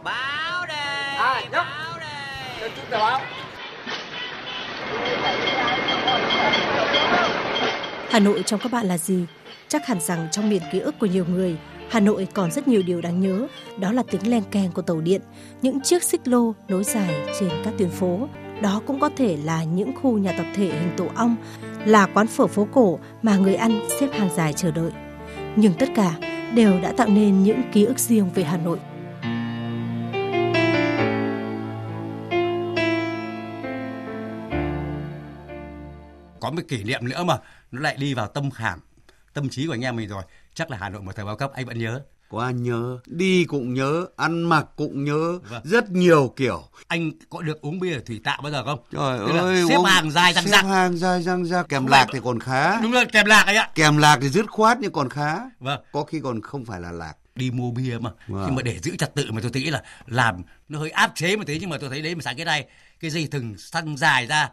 Báo 0.04 0.66
đề, 0.68 0.74
à, 1.18 1.44
báo 1.52 2.00
đề. 2.00 2.06
Cho 2.62 2.68
chúng 2.76 2.86
ta 2.90 2.98
báo. 2.98 3.22
Hà 8.10 8.20
Nội 8.20 8.44
trong 8.46 8.60
các 8.60 8.72
bạn 8.72 8.88
là 8.88 8.98
gì? 8.98 9.26
Chắc 9.68 9.88
hẳn 9.88 10.00
rằng 10.00 10.28
trong 10.32 10.50
miền 10.50 10.62
ký 10.72 10.80
ức 10.80 10.96
của 11.00 11.06
nhiều 11.06 11.26
người, 11.30 11.58
Hà 11.90 12.00
Nội 12.00 12.28
còn 12.34 12.52
rất 12.52 12.68
nhiều 12.68 12.84
điều 12.86 13.02
đáng 13.02 13.22
nhớ, 13.22 13.48
đó 13.80 13.92
là 13.92 14.04
tiếng 14.12 14.28
len 14.28 14.44
keng 14.52 14.72
của 14.72 14.82
tàu 14.82 15.02
điện, 15.02 15.22
những 15.62 15.82
chiếc 15.82 16.04
xích 16.04 16.28
lô 16.28 16.54
nối 16.68 16.84
dài 16.84 17.16
trên 17.40 17.50
các 17.64 17.74
tuyến 17.78 17.90
phố. 17.90 18.28
Đó 18.62 18.82
cũng 18.88 19.00
có 19.00 19.10
thể 19.18 19.38
là 19.44 19.64
những 19.64 19.92
khu 20.02 20.18
nhà 20.18 20.34
tập 20.38 20.46
thể 20.56 20.66
hình 20.66 20.92
tổ 20.98 21.08
ong, 21.16 21.36
là 21.86 22.08
quán 22.14 22.28
phở 22.28 22.48
phố 22.48 22.68
cổ 22.74 23.00
mà 23.22 23.38
người 23.38 23.56
ăn 23.56 23.80
xếp 24.00 24.08
hàng 24.14 24.30
dài 24.36 24.54
chờ 24.54 24.72
đợi. 24.72 24.92
Nhưng 25.56 25.74
tất 25.74 25.90
cả 25.96 26.16
đều 26.54 26.82
đã 26.82 26.94
tạo 26.98 27.08
nên 27.08 27.44
những 27.44 27.62
ký 27.74 27.86
ức 27.86 28.00
riêng 28.00 28.30
về 28.36 28.44
Hà 28.44 28.58
Nội. 28.58 28.80
Có 36.40 36.52
một 36.52 36.62
kỷ 36.68 36.84
niệm 36.84 37.10
nữa 37.10 37.24
mà 37.24 37.38
nó 37.72 37.82
lại 37.82 37.96
đi 38.00 38.14
vào 38.14 38.28
tâm 38.28 38.52
khảm 38.52 38.80
tâm 39.36 39.50
trí 39.50 39.68
của 39.68 39.74
anh 39.74 39.82
em 39.82 39.96
mình 39.96 40.10
rồi 40.10 40.24
chắc 40.54 40.72
là 40.72 40.78
Hà 40.82 40.90
Nội 40.90 41.02
một 41.02 41.12
thời 41.16 41.26
bao 41.26 41.38
cấp 41.38 41.52
anh 41.54 41.66
vẫn 41.66 41.80
nhớ. 41.80 42.02
Có 42.30 42.40
anh 42.40 42.64
nhớ 42.64 42.98
đi 43.06 43.46
cũng 43.46 43.74
nhớ 43.74 44.06
ăn 44.16 44.44
mặc 44.44 44.66
cũng 44.76 45.04
nhớ 45.04 45.40
vâng. 45.50 45.62
rất 45.64 45.92
nhiều 45.92 46.34
kiểu. 46.36 46.64
Anh 46.88 47.12
có 47.30 47.42
được 47.42 47.62
uống 47.62 47.80
bia 47.80 48.00
thủy 48.00 48.22
tạ 48.24 48.38
bao 48.44 48.52
giờ 48.52 48.64
không? 48.64 48.80
Trời 48.92 49.20
Thế 49.28 49.38
ơi 49.38 49.64
xếp 49.70 49.76
uống, 49.76 49.86
hàng 49.86 50.12
dài 50.12 50.34
răng 50.34 50.44
xếp 50.44 50.52
răng 50.52 50.68
hàng 50.68 50.98
dài 50.98 51.22
răng 51.24 51.46
răng 51.46 51.66
kèm 51.70 51.82
không 51.82 51.92
lạc 51.92 52.08
thì 52.14 52.20
còn 52.24 52.40
khá. 52.40 52.82
Đúng 52.82 52.92
rồi 52.92 53.06
kèm 53.06 53.26
lạc 53.26 53.44
ấy 53.44 53.56
ạ. 53.56 53.70
Kèm 53.76 53.98
lạc 53.98 54.18
thì 54.22 54.30
dứt 54.30 54.52
khoát 54.52 54.78
nhưng 54.82 54.92
còn 54.92 55.10
khá. 55.10 55.40
Vâng. 55.60 55.82
Có 55.92 56.04
khi 56.04 56.20
còn 56.24 56.42
không 56.42 56.66
phải 56.66 56.82
là 56.82 56.92
lạc. 56.92 57.14
Đi 57.36 57.52
mua 57.52 57.72
bia 57.72 57.98
mà. 58.02 58.10
Vâng. 58.28 58.44
nhưng 58.46 58.56
mà 58.56 58.62
để 58.62 58.80
giữ 58.80 58.96
trật 58.96 59.16
tự 59.16 59.32
mà 59.32 59.42
tôi 59.42 59.52
nghĩ 59.52 59.70
là 59.70 59.84
làm 60.06 60.44
nó 60.70 60.80
hơi 60.80 60.90
áp 60.90 61.12
chế 61.16 61.36
một 61.36 61.44
tí 61.48 61.60
nhưng 61.60 61.70
mà 61.70 61.78
tôi 61.78 61.90
thấy 61.90 62.02
đấy 62.02 62.16
mà 62.16 62.22
sáng 62.22 62.36
cái 62.36 62.46
này. 62.46 62.66
Cái 63.00 63.12
dây 63.12 63.28
thừng 63.32 63.58
xăng 63.58 63.98
dài 63.98 64.28
ra 64.28 64.50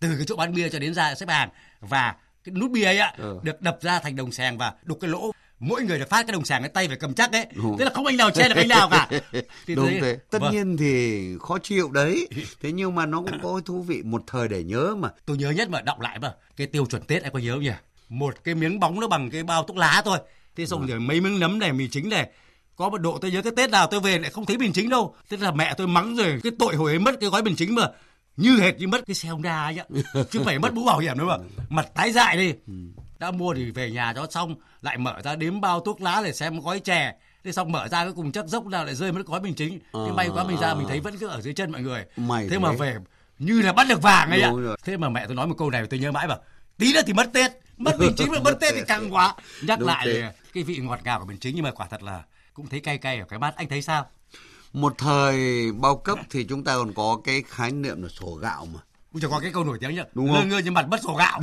từ 0.00 0.16
cái 0.16 0.24
chỗ 0.26 0.36
bán 0.36 0.54
bia 0.54 0.68
cho 0.68 0.78
đến 0.78 0.94
ra 0.94 1.14
xếp 1.14 1.28
hàng. 1.28 1.48
Và 1.80 2.14
cái 2.46 2.54
nút 2.60 2.70
bia 2.70 2.84
ấy 2.84 2.98
ạ 2.98 3.14
ừ. 3.18 3.38
được 3.42 3.60
đập 3.60 3.78
ra 3.80 3.98
thành 3.98 4.16
đồng 4.16 4.32
sàng 4.32 4.58
và 4.58 4.72
đục 4.82 4.98
cái 5.00 5.10
lỗ. 5.10 5.30
Mỗi 5.58 5.82
người 5.82 5.98
được 5.98 6.08
phát 6.10 6.26
cái 6.26 6.32
đồng 6.32 6.44
sàng 6.44 6.62
cái 6.62 6.68
tay 6.68 6.88
phải 6.88 6.96
cầm 6.96 7.14
chắc 7.14 7.32
ấy. 7.32 7.46
Thế 7.78 7.84
là 7.84 7.90
không 7.94 8.06
anh 8.06 8.16
nào 8.16 8.30
che 8.30 8.48
được 8.48 8.54
anh 8.56 8.68
nào 8.68 8.88
cả. 8.90 9.08
Thì 9.66 9.74
đúng 9.74 9.86
thế, 9.86 10.00
thế. 10.00 10.18
tất 10.30 10.38
vâng. 10.42 10.52
nhiên 10.52 10.76
thì 10.76 11.22
khó 11.40 11.58
chịu 11.58 11.90
đấy. 11.90 12.28
Thế 12.62 12.72
nhưng 12.72 12.94
mà 12.94 13.06
nó 13.06 13.20
cũng 13.20 13.38
có 13.42 13.60
thú 13.64 13.82
vị 13.82 14.02
một 14.04 14.22
thời 14.26 14.48
để 14.48 14.62
nhớ 14.62 14.94
mà. 14.98 15.08
Tôi 15.26 15.36
nhớ 15.36 15.50
nhất 15.50 15.70
mà 15.70 15.80
đọc 15.80 16.00
lại 16.00 16.18
mà. 16.18 16.34
Cái 16.56 16.66
tiêu 16.66 16.86
chuẩn 16.86 17.02
tết 17.02 17.22
anh 17.22 17.32
có 17.32 17.38
nhớ 17.38 17.52
không 17.52 17.62
nhỉ? 17.62 17.70
Một 18.08 18.34
cái 18.44 18.54
miếng 18.54 18.80
bóng 18.80 19.00
nó 19.00 19.08
bằng 19.08 19.30
cái 19.30 19.42
bao 19.42 19.62
thuốc 19.62 19.76
lá 19.76 20.02
thôi. 20.04 20.18
Thế 20.56 20.66
xong 20.66 20.80
ừ. 20.80 20.86
rồi 20.86 21.00
mấy 21.00 21.20
miếng 21.20 21.40
nấm 21.40 21.58
này 21.58 21.72
mì 21.72 21.88
chính 21.88 22.08
này. 22.08 22.28
Có 22.76 22.88
một 22.88 22.98
độ 22.98 23.18
tôi 23.20 23.30
nhớ 23.30 23.42
cái 23.42 23.52
tết 23.56 23.70
nào 23.70 23.86
tôi 23.86 24.00
về 24.00 24.18
lại 24.18 24.30
không 24.30 24.46
thấy 24.46 24.56
bình 24.56 24.72
chính 24.72 24.88
đâu. 24.88 25.14
Thế 25.30 25.36
là 25.36 25.52
mẹ 25.52 25.74
tôi 25.76 25.86
mắng 25.86 26.16
rồi 26.16 26.40
cái 26.42 26.52
tội 26.58 26.76
hồi 26.76 26.92
ấy 26.92 26.98
mất 26.98 27.14
cái 27.20 27.30
gói 27.30 27.42
bình 27.42 27.56
chính 27.56 27.74
mà 27.74 27.86
như 28.36 28.60
hệt 28.60 28.78
như 28.78 28.88
mất 28.88 29.06
cái 29.06 29.14
xe 29.14 29.28
Honda 29.28 29.64
ấy 29.64 29.78
chứ 30.30 30.42
phải 30.44 30.58
mất 30.58 30.74
mũ 30.74 30.84
bảo 30.84 30.98
hiểm 30.98 31.18
nữa 31.18 31.24
mà. 31.24 31.36
Mặt 31.68 31.86
tái 31.94 32.12
dại 32.12 32.36
đi. 32.36 32.54
Ừ. 32.66 32.72
đã 33.18 33.30
mua 33.30 33.54
thì 33.54 33.70
về 33.70 33.90
nhà 33.90 34.12
cho 34.16 34.26
xong 34.30 34.54
lại 34.82 34.98
mở 34.98 35.22
ra 35.24 35.36
đếm 35.36 35.60
bao 35.60 35.80
thuốc 35.80 36.00
lá 36.00 36.22
để 36.24 36.32
xem 36.32 36.60
gói 36.60 36.80
chè. 36.80 37.14
Thế 37.44 37.52
xong 37.52 37.72
mở 37.72 37.88
ra 37.88 38.04
cái 38.04 38.12
cùng 38.16 38.32
chắc 38.32 38.46
dốc 38.46 38.66
nào 38.66 38.84
lại 38.84 38.94
rơi 38.94 39.12
mất 39.12 39.26
gói 39.26 39.40
bình 39.40 39.54
chính. 39.54 39.78
À, 39.92 40.00
thế 40.06 40.12
may 40.12 40.28
quá 40.34 40.44
mình 40.44 40.56
ra 40.60 40.74
mình 40.74 40.88
thấy 40.88 41.00
vẫn 41.00 41.18
cứ 41.18 41.26
ở 41.26 41.40
dưới 41.40 41.54
chân 41.54 41.72
mọi 41.72 41.82
người. 41.82 42.04
Mày 42.16 42.42
thế, 42.42 42.48
thế 42.50 42.58
mà 42.58 42.72
về 42.72 42.96
như 43.38 43.62
là 43.62 43.72
bắt 43.72 43.86
được 43.88 44.02
vàng 44.02 44.30
ấy 44.30 44.42
ạ 44.42 44.50
thế 44.84 44.96
mà 44.96 45.08
mẹ 45.08 45.26
tôi 45.26 45.34
nói 45.34 45.46
một 45.46 45.54
câu 45.58 45.70
này 45.70 45.86
tôi 45.86 46.00
nhớ 46.00 46.12
mãi 46.12 46.28
bảo 46.28 46.38
tí 46.78 46.92
nữa 46.92 47.00
thì 47.06 47.12
mất 47.12 47.32
tết. 47.32 47.52
Mất 47.76 47.98
bình 47.98 48.12
chính 48.16 48.30
mà 48.32 48.38
mất 48.44 48.60
tết 48.60 48.74
thì 48.74 48.80
càng 48.88 49.14
quá. 49.14 49.34
Nhắc 49.62 49.78
Đúng 49.78 49.88
lại 49.88 50.06
thế. 50.06 50.32
cái 50.52 50.62
vị 50.62 50.76
ngọt 50.76 51.00
ngào 51.04 51.18
của 51.18 51.26
bình 51.26 51.38
chính 51.40 51.54
nhưng 51.54 51.64
mà 51.64 51.70
quả 51.70 51.86
thật 51.90 52.02
là 52.02 52.22
cũng 52.54 52.66
thấy 52.66 52.80
cay 52.80 52.98
cay 52.98 53.18
ở 53.18 53.24
cái 53.28 53.38
bát. 53.38 53.56
Anh 53.56 53.68
thấy 53.68 53.82
sao 53.82 54.06
một 54.76 54.98
thời 54.98 55.72
bao 55.72 55.96
cấp 55.96 56.18
thì 56.30 56.44
chúng 56.44 56.64
ta 56.64 56.76
còn 56.76 56.92
có 56.92 57.20
cái 57.24 57.42
khái 57.48 57.70
niệm 57.72 58.02
là 58.02 58.08
sổ 58.08 58.34
gạo 58.34 58.66
mà 58.74 58.80
Ui 59.12 59.20
trời 59.20 59.30
có 59.30 59.40
cái 59.40 59.50
câu 59.52 59.64
nổi 59.64 59.78
tiếng 59.80 59.94
nhá. 59.94 60.04
Đúng 60.14 60.32
không? 60.32 60.48
Ngơ 60.48 60.58
như 60.58 60.70
mặt 60.70 60.88
mất 60.88 61.00
sổ 61.02 61.14
gạo. 61.18 61.40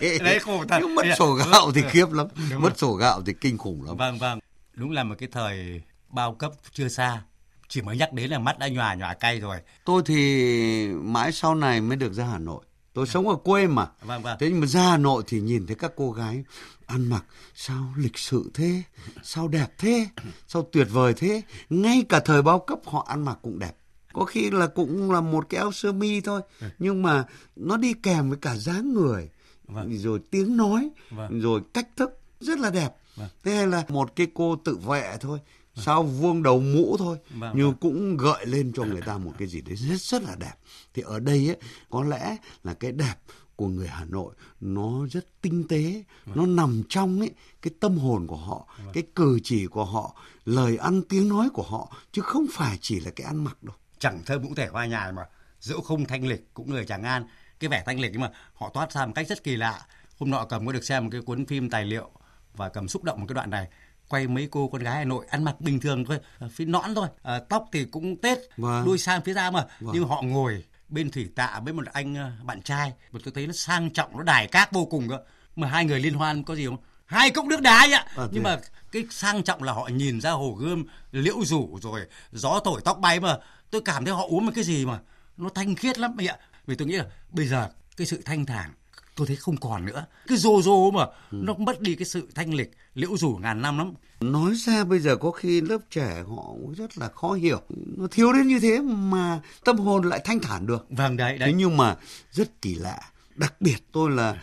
Đấy 0.00 0.38
khổ 0.42 0.64
thật. 0.68 0.78
Nhưng 0.80 0.94
mất 0.94 1.02
sổ 1.18 1.32
gạo 1.32 1.72
thì 1.74 1.82
khiếp 1.90 2.12
lắm. 2.12 2.26
Đúng 2.50 2.62
mất 2.62 2.68
rồi. 2.68 2.76
sổ 2.76 2.92
gạo 2.92 3.22
thì 3.26 3.32
kinh 3.40 3.58
khủng 3.58 3.84
lắm. 3.86 3.96
Vâng 3.96 4.18
vâng. 4.18 4.38
Đúng 4.74 4.90
là 4.90 5.04
một 5.04 5.14
cái 5.18 5.28
thời 5.32 5.82
bao 6.08 6.34
cấp 6.34 6.52
chưa 6.72 6.88
xa. 6.88 7.22
Chỉ 7.68 7.82
mới 7.82 7.96
nhắc 7.96 8.12
đến 8.12 8.30
là 8.30 8.38
mắt 8.38 8.58
đã 8.58 8.68
nhòa 8.68 8.94
nhòa 8.94 9.14
cay 9.14 9.40
rồi. 9.40 9.56
Tôi 9.84 10.02
thì 10.06 10.88
mãi 10.88 11.32
sau 11.32 11.54
này 11.54 11.80
mới 11.80 11.96
được 11.96 12.12
ra 12.12 12.24
Hà 12.24 12.38
Nội. 12.38 12.64
Tôi 12.94 13.06
sống 13.06 13.28
ở 13.28 13.36
quê 13.36 13.66
mà. 13.66 13.86
Vâng 14.02 14.22
vâng. 14.22 14.36
Thế 14.40 14.50
nhưng 14.50 14.60
mà 14.60 14.66
ra 14.66 14.82
Hà 14.82 14.96
Nội 14.96 15.22
thì 15.26 15.40
nhìn 15.40 15.66
thấy 15.66 15.76
các 15.76 15.92
cô 15.96 16.12
gái 16.12 16.44
ăn 16.86 17.08
mặc 17.08 17.24
sao 17.54 17.92
lịch 17.96 18.18
sự 18.18 18.50
thế, 18.54 18.82
sao 19.22 19.48
đẹp 19.48 19.66
thế, 19.78 20.08
sao 20.46 20.68
tuyệt 20.72 20.86
vời 20.90 21.14
thế. 21.16 21.42
Ngay 21.70 22.04
cả 22.08 22.20
thời 22.20 22.42
bao 22.42 22.58
cấp 22.58 22.78
họ 22.84 23.06
ăn 23.08 23.24
mặc 23.24 23.38
cũng 23.42 23.58
đẹp. 23.58 23.72
Có 24.12 24.24
khi 24.24 24.50
là 24.50 24.66
cũng 24.66 25.12
là 25.12 25.20
một 25.20 25.46
cái 25.48 25.60
áo 25.60 25.72
sơ 25.72 25.92
mi 25.92 26.20
thôi, 26.20 26.40
nhưng 26.78 27.02
mà 27.02 27.24
nó 27.56 27.76
đi 27.76 27.94
kèm 28.02 28.30
với 28.30 28.38
cả 28.42 28.56
dáng 28.56 28.94
người, 28.94 29.30
vâng. 29.68 29.98
rồi 29.98 30.20
tiếng 30.30 30.56
nói, 30.56 30.90
vâng. 31.10 31.40
rồi 31.40 31.60
cách 31.74 31.88
thức 31.96 32.10
rất 32.40 32.58
là 32.58 32.70
đẹp. 32.70 32.96
Vâng. 33.16 33.28
Thế 33.44 33.66
là 33.66 33.84
một 33.88 34.16
cái 34.16 34.26
cô 34.34 34.56
tự 34.56 34.76
vệ 34.76 35.16
thôi. 35.20 35.38
Sao 35.74 36.02
vuông 36.02 36.42
đầu 36.42 36.60
mũ 36.60 36.96
thôi. 36.98 37.18
Vâng, 37.30 37.52
nhưng 37.56 37.66
vâng. 37.66 37.78
cũng 37.80 38.16
gợi 38.16 38.46
lên 38.46 38.72
cho 38.76 38.84
người 38.84 39.02
ta 39.02 39.18
một 39.18 39.32
cái 39.38 39.48
gì 39.48 39.60
đấy 39.60 39.76
rất 39.76 40.00
rất 40.00 40.22
là 40.22 40.36
đẹp. 40.40 40.54
Thì 40.94 41.02
ở 41.02 41.20
đây 41.20 41.48
ấy 41.48 41.56
có 41.90 42.04
lẽ 42.04 42.36
là 42.64 42.74
cái 42.74 42.92
đẹp 42.92 43.14
của 43.56 43.68
người 43.68 43.88
Hà 43.88 44.04
Nội 44.04 44.34
nó 44.60 45.06
rất 45.10 45.26
tinh 45.40 45.68
tế, 45.68 46.04
nó 46.26 46.46
nằm 46.46 46.82
trong 46.88 47.20
ấy 47.20 47.30
cái 47.62 47.72
tâm 47.80 47.98
hồn 47.98 48.26
của 48.26 48.36
họ, 48.36 48.68
cái 48.92 49.02
cử 49.14 49.38
chỉ 49.44 49.66
của 49.66 49.84
họ, 49.84 50.16
lời 50.44 50.76
ăn 50.76 51.02
tiếng 51.08 51.28
nói 51.28 51.48
của 51.54 51.62
họ 51.62 51.96
chứ 52.12 52.22
không 52.22 52.46
phải 52.52 52.78
chỉ 52.80 53.00
là 53.00 53.10
cái 53.16 53.26
ăn 53.26 53.44
mặc 53.44 53.62
đâu. 53.62 53.76
Chẳng 53.98 54.20
thơ 54.26 54.38
cũng 54.42 54.54
thể 54.54 54.66
hoa 54.66 54.86
nhài 54.86 55.12
mà 55.12 55.22
dẫu 55.60 55.80
không 55.80 56.04
thanh 56.04 56.26
lịch 56.26 56.54
cũng 56.54 56.70
người 56.70 56.86
Tràng 56.86 57.02
An 57.02 57.26
cái 57.60 57.68
vẻ 57.68 57.82
thanh 57.86 58.00
lịch 58.00 58.12
nhưng 58.12 58.20
mà 58.20 58.30
họ 58.54 58.70
toát 58.74 58.92
ra 58.92 59.06
một 59.06 59.12
cách 59.14 59.28
rất 59.28 59.44
kỳ 59.44 59.56
lạ. 59.56 59.86
Hôm 60.18 60.30
nọ 60.30 60.44
cầm 60.44 60.66
có 60.66 60.72
được 60.72 60.84
xem 60.84 61.04
một 61.04 61.10
cái 61.12 61.20
cuốn 61.20 61.46
phim 61.46 61.70
tài 61.70 61.84
liệu 61.84 62.10
và 62.56 62.68
cầm 62.68 62.88
xúc 62.88 63.04
động 63.04 63.20
một 63.20 63.26
cái 63.28 63.34
đoạn 63.34 63.50
này 63.50 63.68
quay 64.08 64.26
mấy 64.26 64.48
cô 64.50 64.68
con 64.68 64.82
gái 64.82 64.96
Hà 64.96 65.04
Nội 65.04 65.26
ăn 65.30 65.44
mặc 65.44 65.60
bình 65.60 65.80
thường 65.80 66.04
thôi, 66.04 66.18
phía 66.50 66.64
nõn 66.64 66.94
thôi, 66.94 67.08
à, 67.22 67.38
tóc 67.48 67.68
thì 67.72 67.84
cũng 67.84 68.16
tết, 68.16 68.38
Vâng. 68.56 68.84
đuôi 68.84 68.98
sang 68.98 69.22
phía 69.22 69.32
ra 69.34 69.50
mà, 69.50 69.66
Vâng. 69.80 69.94
nhưng 69.94 70.04
họ 70.08 70.22
ngồi 70.22 70.64
bên 70.88 71.10
thủy 71.10 71.28
tạ 71.36 71.60
với 71.64 71.72
một 71.72 71.86
anh 71.92 72.14
ờ, 72.14 72.30
bạn 72.42 72.62
trai, 72.62 72.92
mà 73.12 73.20
tôi 73.24 73.32
thấy 73.34 73.46
nó 73.46 73.52
sang 73.52 73.90
trọng, 73.90 74.16
nó 74.16 74.22
đài 74.22 74.46
các 74.46 74.72
vô 74.72 74.84
cùng 74.84 75.08
cơ. 75.08 75.18
Mà 75.56 75.68
hai 75.68 75.84
người 75.84 76.00
liên 76.00 76.14
hoan 76.14 76.42
có 76.44 76.54
gì 76.54 76.66
không? 76.66 76.76
Hai 77.06 77.30
cốc 77.30 77.46
nước 77.46 77.60
đá 77.62 77.78
ấy 77.78 77.92
ạ. 77.92 78.06
À, 78.16 78.24
nhưng 78.32 78.44
thế 78.44 78.50
à? 78.50 78.56
mà 78.56 78.60
cái 78.92 79.04
sang 79.10 79.42
trọng 79.42 79.62
là 79.62 79.72
họ 79.72 79.88
nhìn 79.92 80.20
ra 80.20 80.30
hồ 80.30 80.52
gươm 80.52 80.84
liễu 81.12 81.44
rủ 81.44 81.78
rồi 81.82 82.00
gió 82.32 82.60
thổi 82.64 82.80
tóc 82.84 82.98
bay 83.00 83.20
mà 83.20 83.36
tôi 83.70 83.80
cảm 83.84 84.04
thấy 84.04 84.14
họ 84.14 84.26
uống 84.28 84.46
một 84.46 84.52
cái 84.54 84.64
gì 84.64 84.86
mà 84.86 84.98
nó 85.36 85.48
thanh 85.54 85.74
khiết 85.74 85.98
lắm 85.98 86.16
ạ 86.28 86.36
vì 86.66 86.74
tôi 86.76 86.88
nghĩ 86.88 86.96
là 86.96 87.06
bây 87.30 87.46
giờ 87.46 87.68
cái 87.96 88.06
sự 88.06 88.22
thanh 88.24 88.46
thản 88.46 88.70
tôi 89.14 89.26
thấy 89.26 89.36
không 89.36 89.56
còn 89.56 89.84
nữa 89.86 90.06
cái 90.26 90.38
rô 90.38 90.62
rô 90.62 90.90
mà 90.90 91.04
Ừ. 91.30 91.38
nó 91.44 91.54
mất 91.54 91.80
đi 91.80 91.94
cái 91.94 92.04
sự 92.06 92.28
thanh 92.34 92.54
lịch 92.54 92.70
liễu 92.94 93.16
rủ 93.16 93.36
ngàn 93.42 93.62
năm 93.62 93.78
lắm 93.78 93.92
Nói 94.20 94.54
ra 94.54 94.84
bây 94.84 94.98
giờ 95.00 95.16
có 95.16 95.30
khi 95.30 95.60
lớp 95.60 95.78
trẻ 95.90 96.24
họ 96.28 96.54
rất 96.76 96.98
là 96.98 97.08
khó 97.08 97.32
hiểu. 97.32 97.60
Nó 97.96 98.06
thiếu 98.10 98.32
đến 98.32 98.46
như 98.48 98.60
thế 98.60 98.80
mà 98.80 99.40
tâm 99.64 99.76
hồn 99.78 100.08
lại 100.08 100.20
thanh 100.24 100.40
thản 100.40 100.66
được. 100.66 100.86
vâng 100.90 101.16
đấy 101.16 101.32
Thế 101.32 101.38
đấy 101.38 101.52
nhưng 101.56 101.76
mà 101.76 101.96
rất 102.32 102.62
kỳ 102.62 102.74
lạ. 102.74 103.00
Đặc 103.34 103.54
biệt 103.60 103.76
tôi 103.92 104.10
là 104.10 104.42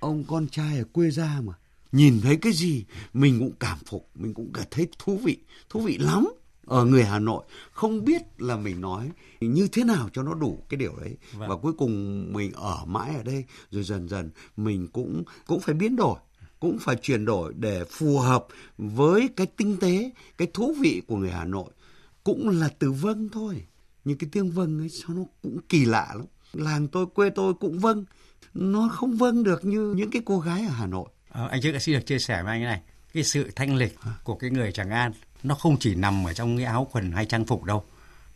ông 0.00 0.24
con 0.28 0.46
trai 0.48 0.78
ở 0.78 0.84
quê 0.92 1.10
ra 1.10 1.40
mà. 1.42 1.52
Nhìn 1.92 2.20
thấy 2.22 2.36
cái 2.36 2.52
gì 2.52 2.84
mình 3.12 3.38
cũng 3.40 3.52
cảm 3.60 3.78
phục, 3.86 4.08
mình 4.14 4.34
cũng 4.34 4.50
cảm 4.54 4.64
thấy 4.70 4.88
thú 4.98 5.20
vị, 5.24 5.36
thú 5.70 5.80
vị 5.80 5.98
lắm. 5.98 6.28
Ở 6.66 6.84
người 6.84 7.04
Hà 7.04 7.18
Nội 7.18 7.44
không 7.72 8.04
biết 8.04 8.22
là 8.38 8.56
mình 8.56 8.80
nói 8.80 9.10
như 9.40 9.68
thế 9.72 9.84
nào 9.84 10.08
cho 10.12 10.22
nó 10.22 10.34
đủ 10.34 10.64
cái 10.68 10.78
điều 10.78 10.96
đấy. 11.00 11.16
Vâng. 11.32 11.48
Và 11.48 11.56
cuối 11.56 11.72
cùng 11.72 12.26
mình 12.32 12.52
ở 12.52 12.84
mãi 12.86 13.14
ở 13.16 13.22
đây 13.22 13.44
rồi 13.70 13.82
dần 13.82 14.08
dần 14.08 14.30
mình 14.56 14.88
cũng 14.92 15.22
cũng 15.46 15.60
phải 15.60 15.74
biến 15.74 15.96
đổi 15.96 16.16
cũng 16.62 16.78
phải 16.78 16.96
chuyển 16.96 17.24
đổi 17.24 17.52
để 17.56 17.84
phù 17.84 18.18
hợp 18.18 18.46
với 18.78 19.28
cái 19.36 19.46
tinh 19.46 19.76
tế, 19.80 20.10
cái 20.38 20.48
thú 20.54 20.74
vị 20.80 21.02
của 21.06 21.16
người 21.16 21.30
Hà 21.30 21.44
Nội. 21.44 21.70
Cũng 22.24 22.48
là 22.48 22.68
từ 22.78 22.92
vâng 22.92 23.28
thôi. 23.32 23.62
Nhưng 24.04 24.18
cái 24.18 24.30
tiếng 24.32 24.50
vâng 24.50 24.78
ấy 24.78 24.88
sao 24.88 25.16
nó 25.16 25.22
cũng 25.42 25.58
kỳ 25.68 25.84
lạ 25.84 26.12
lắm. 26.14 26.26
Làng 26.52 26.88
tôi, 26.88 27.06
quê 27.06 27.30
tôi 27.30 27.54
cũng 27.54 27.78
vâng. 27.78 28.04
Nó 28.54 28.88
không 28.92 29.16
vâng 29.16 29.42
được 29.42 29.64
như 29.64 29.94
những 29.96 30.10
cái 30.10 30.22
cô 30.24 30.40
gái 30.40 30.64
ở 30.64 30.70
Hà 30.70 30.86
Nội. 30.86 31.08
Ờ, 31.28 31.48
anh 31.48 31.60
trước 31.62 31.72
đã 31.72 31.78
xin 31.78 31.94
được 31.94 32.06
chia 32.06 32.18
sẻ 32.18 32.42
với 32.42 32.52
anh 32.52 32.60
cái 32.60 32.70
này 32.70 32.80
cái 33.12 33.24
sự 33.24 33.50
thanh 33.56 33.74
lịch 33.74 33.98
của 34.24 34.34
cái 34.34 34.50
người 34.50 34.72
Tràng 34.72 34.90
An 34.90 35.12
nó 35.42 35.54
không 35.54 35.76
chỉ 35.80 35.94
nằm 35.94 36.26
ở 36.26 36.32
trong 36.32 36.56
cái 36.56 36.66
áo 36.66 36.88
quần 36.92 37.12
hay 37.12 37.26
trang 37.26 37.44
phục 37.44 37.64
đâu, 37.64 37.84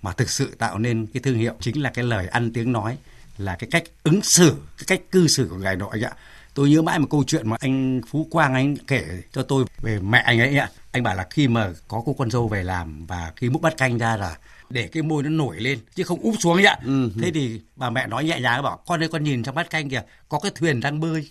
mà 0.02 0.12
thực 0.12 0.30
sự 0.30 0.54
tạo 0.58 0.78
nên 0.78 1.06
cái 1.06 1.20
thương 1.22 1.38
hiệu 1.38 1.54
chính 1.60 1.82
là 1.82 1.90
cái 1.90 2.04
lời 2.04 2.28
ăn 2.28 2.52
tiếng 2.52 2.72
nói, 2.72 2.98
là 3.38 3.56
cái 3.56 3.68
cách 3.70 3.84
ứng 4.02 4.22
xử, 4.22 4.54
cái 4.78 4.84
cách 4.86 5.00
cư 5.10 5.28
xử 5.28 5.46
của 5.50 5.56
người 5.56 5.66
Hà 5.66 5.74
Nội 5.74 6.04
ạ. 6.04 6.12
Tôi 6.54 6.70
nhớ 6.70 6.82
mãi 6.82 6.98
một 6.98 7.06
câu 7.10 7.24
chuyện 7.26 7.50
mà 7.50 7.56
anh 7.60 8.00
Phú 8.10 8.28
Quang 8.30 8.54
anh 8.54 8.76
kể 8.76 9.04
cho 9.32 9.42
tôi 9.42 9.64
về 9.82 10.00
mẹ 10.00 10.18
anh 10.18 10.40
ấy 10.40 10.58
ạ. 10.58 10.70
Anh 10.92 11.02
bảo 11.02 11.14
là 11.16 11.26
khi 11.30 11.48
mà 11.48 11.70
có 11.88 12.02
cô 12.06 12.12
con 12.18 12.30
dâu 12.30 12.48
về 12.48 12.62
làm 12.62 13.06
và 13.06 13.32
khi 13.36 13.50
múc 13.50 13.62
bát 13.62 13.76
canh 13.76 13.98
ra 13.98 14.16
là 14.16 14.38
để 14.70 14.88
cái 14.92 15.02
môi 15.02 15.22
nó 15.22 15.28
nổi 15.28 15.56
lên 15.60 15.78
chứ 15.94 16.02
không 16.04 16.20
úp 16.20 16.34
xuống 16.40 16.54
ấy 16.56 16.64
ạ 16.64 16.78
Ừ. 16.84 17.10
thế 17.22 17.30
thì 17.34 17.60
bà 17.76 17.90
mẹ 17.90 18.06
nói 18.06 18.24
nhẹ 18.24 18.40
nhàng 18.40 18.62
bảo 18.62 18.82
con 18.86 19.02
ơi 19.02 19.08
con 19.08 19.24
nhìn 19.24 19.42
trong 19.42 19.54
bát 19.54 19.70
canh 19.70 19.88
kìa 19.90 20.02
có 20.28 20.38
cái 20.38 20.52
thuyền 20.54 20.80
đang 20.80 21.00
bơi. 21.00 21.28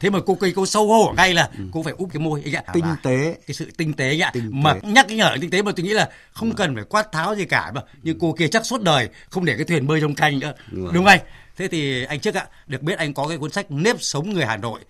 Thế 0.00 0.10
mà 0.10 0.18
cô 0.26 0.34
cây 0.34 0.52
cô 0.56 0.66
sâu 0.66 0.88
hổ 0.88 1.12
ngay 1.16 1.34
là 1.34 1.50
cô 1.72 1.82
phải 1.82 1.92
úp 1.98 2.08
cái 2.12 2.20
môi 2.20 2.42
ấy 2.42 2.54
ạ 2.54 2.62
Tinh 2.72 2.84
tế. 3.02 3.36
cái 3.46 3.54
sự 3.54 3.70
tinh 3.76 3.92
tế 3.92 4.18
ạ 4.20 4.32
mà 4.50 4.78
nhắc 4.82 5.06
nhở 5.10 5.36
tinh 5.40 5.50
tế 5.50 5.62
mà 5.62 5.72
tôi 5.76 5.84
nghĩ 5.84 5.92
là 5.92 6.08
không 6.32 6.54
cần 6.54 6.74
phải 6.74 6.84
quát 6.84 7.12
tháo 7.12 7.34
gì 7.36 7.44
cả 7.44 7.72
mà 7.74 7.80
nhưng 8.02 8.18
cô 8.18 8.32
kia 8.38 8.48
chắc 8.48 8.66
suốt 8.66 8.82
đời 8.82 9.08
không 9.30 9.44
để 9.44 9.56
cái 9.56 9.64
thuyền 9.64 9.86
bơi 9.86 10.00
trong 10.00 10.14
canh 10.14 10.38
nữa. 10.38 10.52
Đúng 10.70 10.82
rồi. 10.84 10.92
đúng 10.94 11.04
không 11.04 11.10
anh? 11.10 11.20
Thế 11.56 11.68
thì 11.68 12.04
anh 12.04 12.20
trước 12.20 12.34
ạ 12.34 12.46
được 12.66 12.82
biết 12.82 12.98
anh 12.98 13.14
có 13.14 13.28
cái 13.28 13.38
cuốn 13.38 13.50
sách 13.50 13.70
nếp 13.70 13.96
sống 14.02 14.30
người 14.30 14.44
Hà 14.44 14.56
Nội 14.56 14.80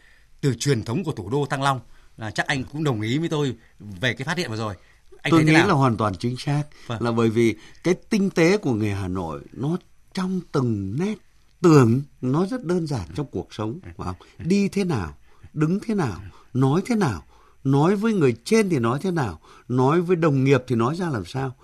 từ 0.41 0.55
truyền 0.59 0.83
thống 0.85 1.05
của 1.05 1.13
thủ 1.13 1.29
đô 1.31 1.47
Thăng 1.51 1.63
Long 1.63 1.81
là 2.17 2.31
chắc 2.31 2.47
anh 2.47 2.65
cũng 2.65 2.85
đồng 2.85 3.01
ý 3.01 3.19
với 3.19 3.29
tôi 3.29 3.55
về 3.79 4.15
cái 4.15 4.25
phát 4.25 4.39
hiện 4.39 4.51
vừa 4.51 4.57
rồi 4.57 4.75
anh 5.23 5.31
tôi 5.31 5.45
nghĩ 5.45 5.53
nào 5.53 5.69
là 5.69 5.75
hoàn 5.75 5.97
toàn 5.97 6.15
chính 6.15 6.37
xác. 6.37 6.65
Vâng. 6.87 7.03
Là 7.03 7.13
bởi 7.13 7.31
vì 7.31 7.57
cái 7.85 7.95
tinh 7.95 8.31
tế 8.31 8.57
của 8.57 8.73
người 8.73 8.91
Hà 8.91 9.09
Nội 9.09 9.41
nó 9.53 9.77
trong 10.15 10.41
từng 10.53 10.97
nét. 10.99 11.19
Tưởng 11.61 12.03
nó 12.21 12.47
rất 12.47 12.65
đơn 12.65 12.87
giản 12.87 13.09
trong 13.15 13.27
cuộc 13.27 13.55
sống. 13.55 13.81
Phải 13.83 13.93
không? 13.97 14.15
Đi 14.39 14.69
thế 14.69 14.85
nào, 14.85 15.15
đứng 15.53 15.79
thế 15.87 15.95
nào, 15.95 16.21
nói 16.55 16.83
thế 16.87 16.95
nào. 16.95 17.25
Nói 17.65 17.97
với 17.97 18.13
người 18.13 18.37
trên 18.45 18.69
thì 18.69 18.79
nói 18.79 18.99
thế 19.03 19.11
nào. 19.11 19.41
Nói 19.69 20.01
với 20.01 20.17
đồng 20.17 20.45
nghiệp 20.45 20.65
thì 20.67 20.77
nói 20.77 20.97
ra 20.97 21.09
làm 21.09 21.25
sao. 21.25 21.55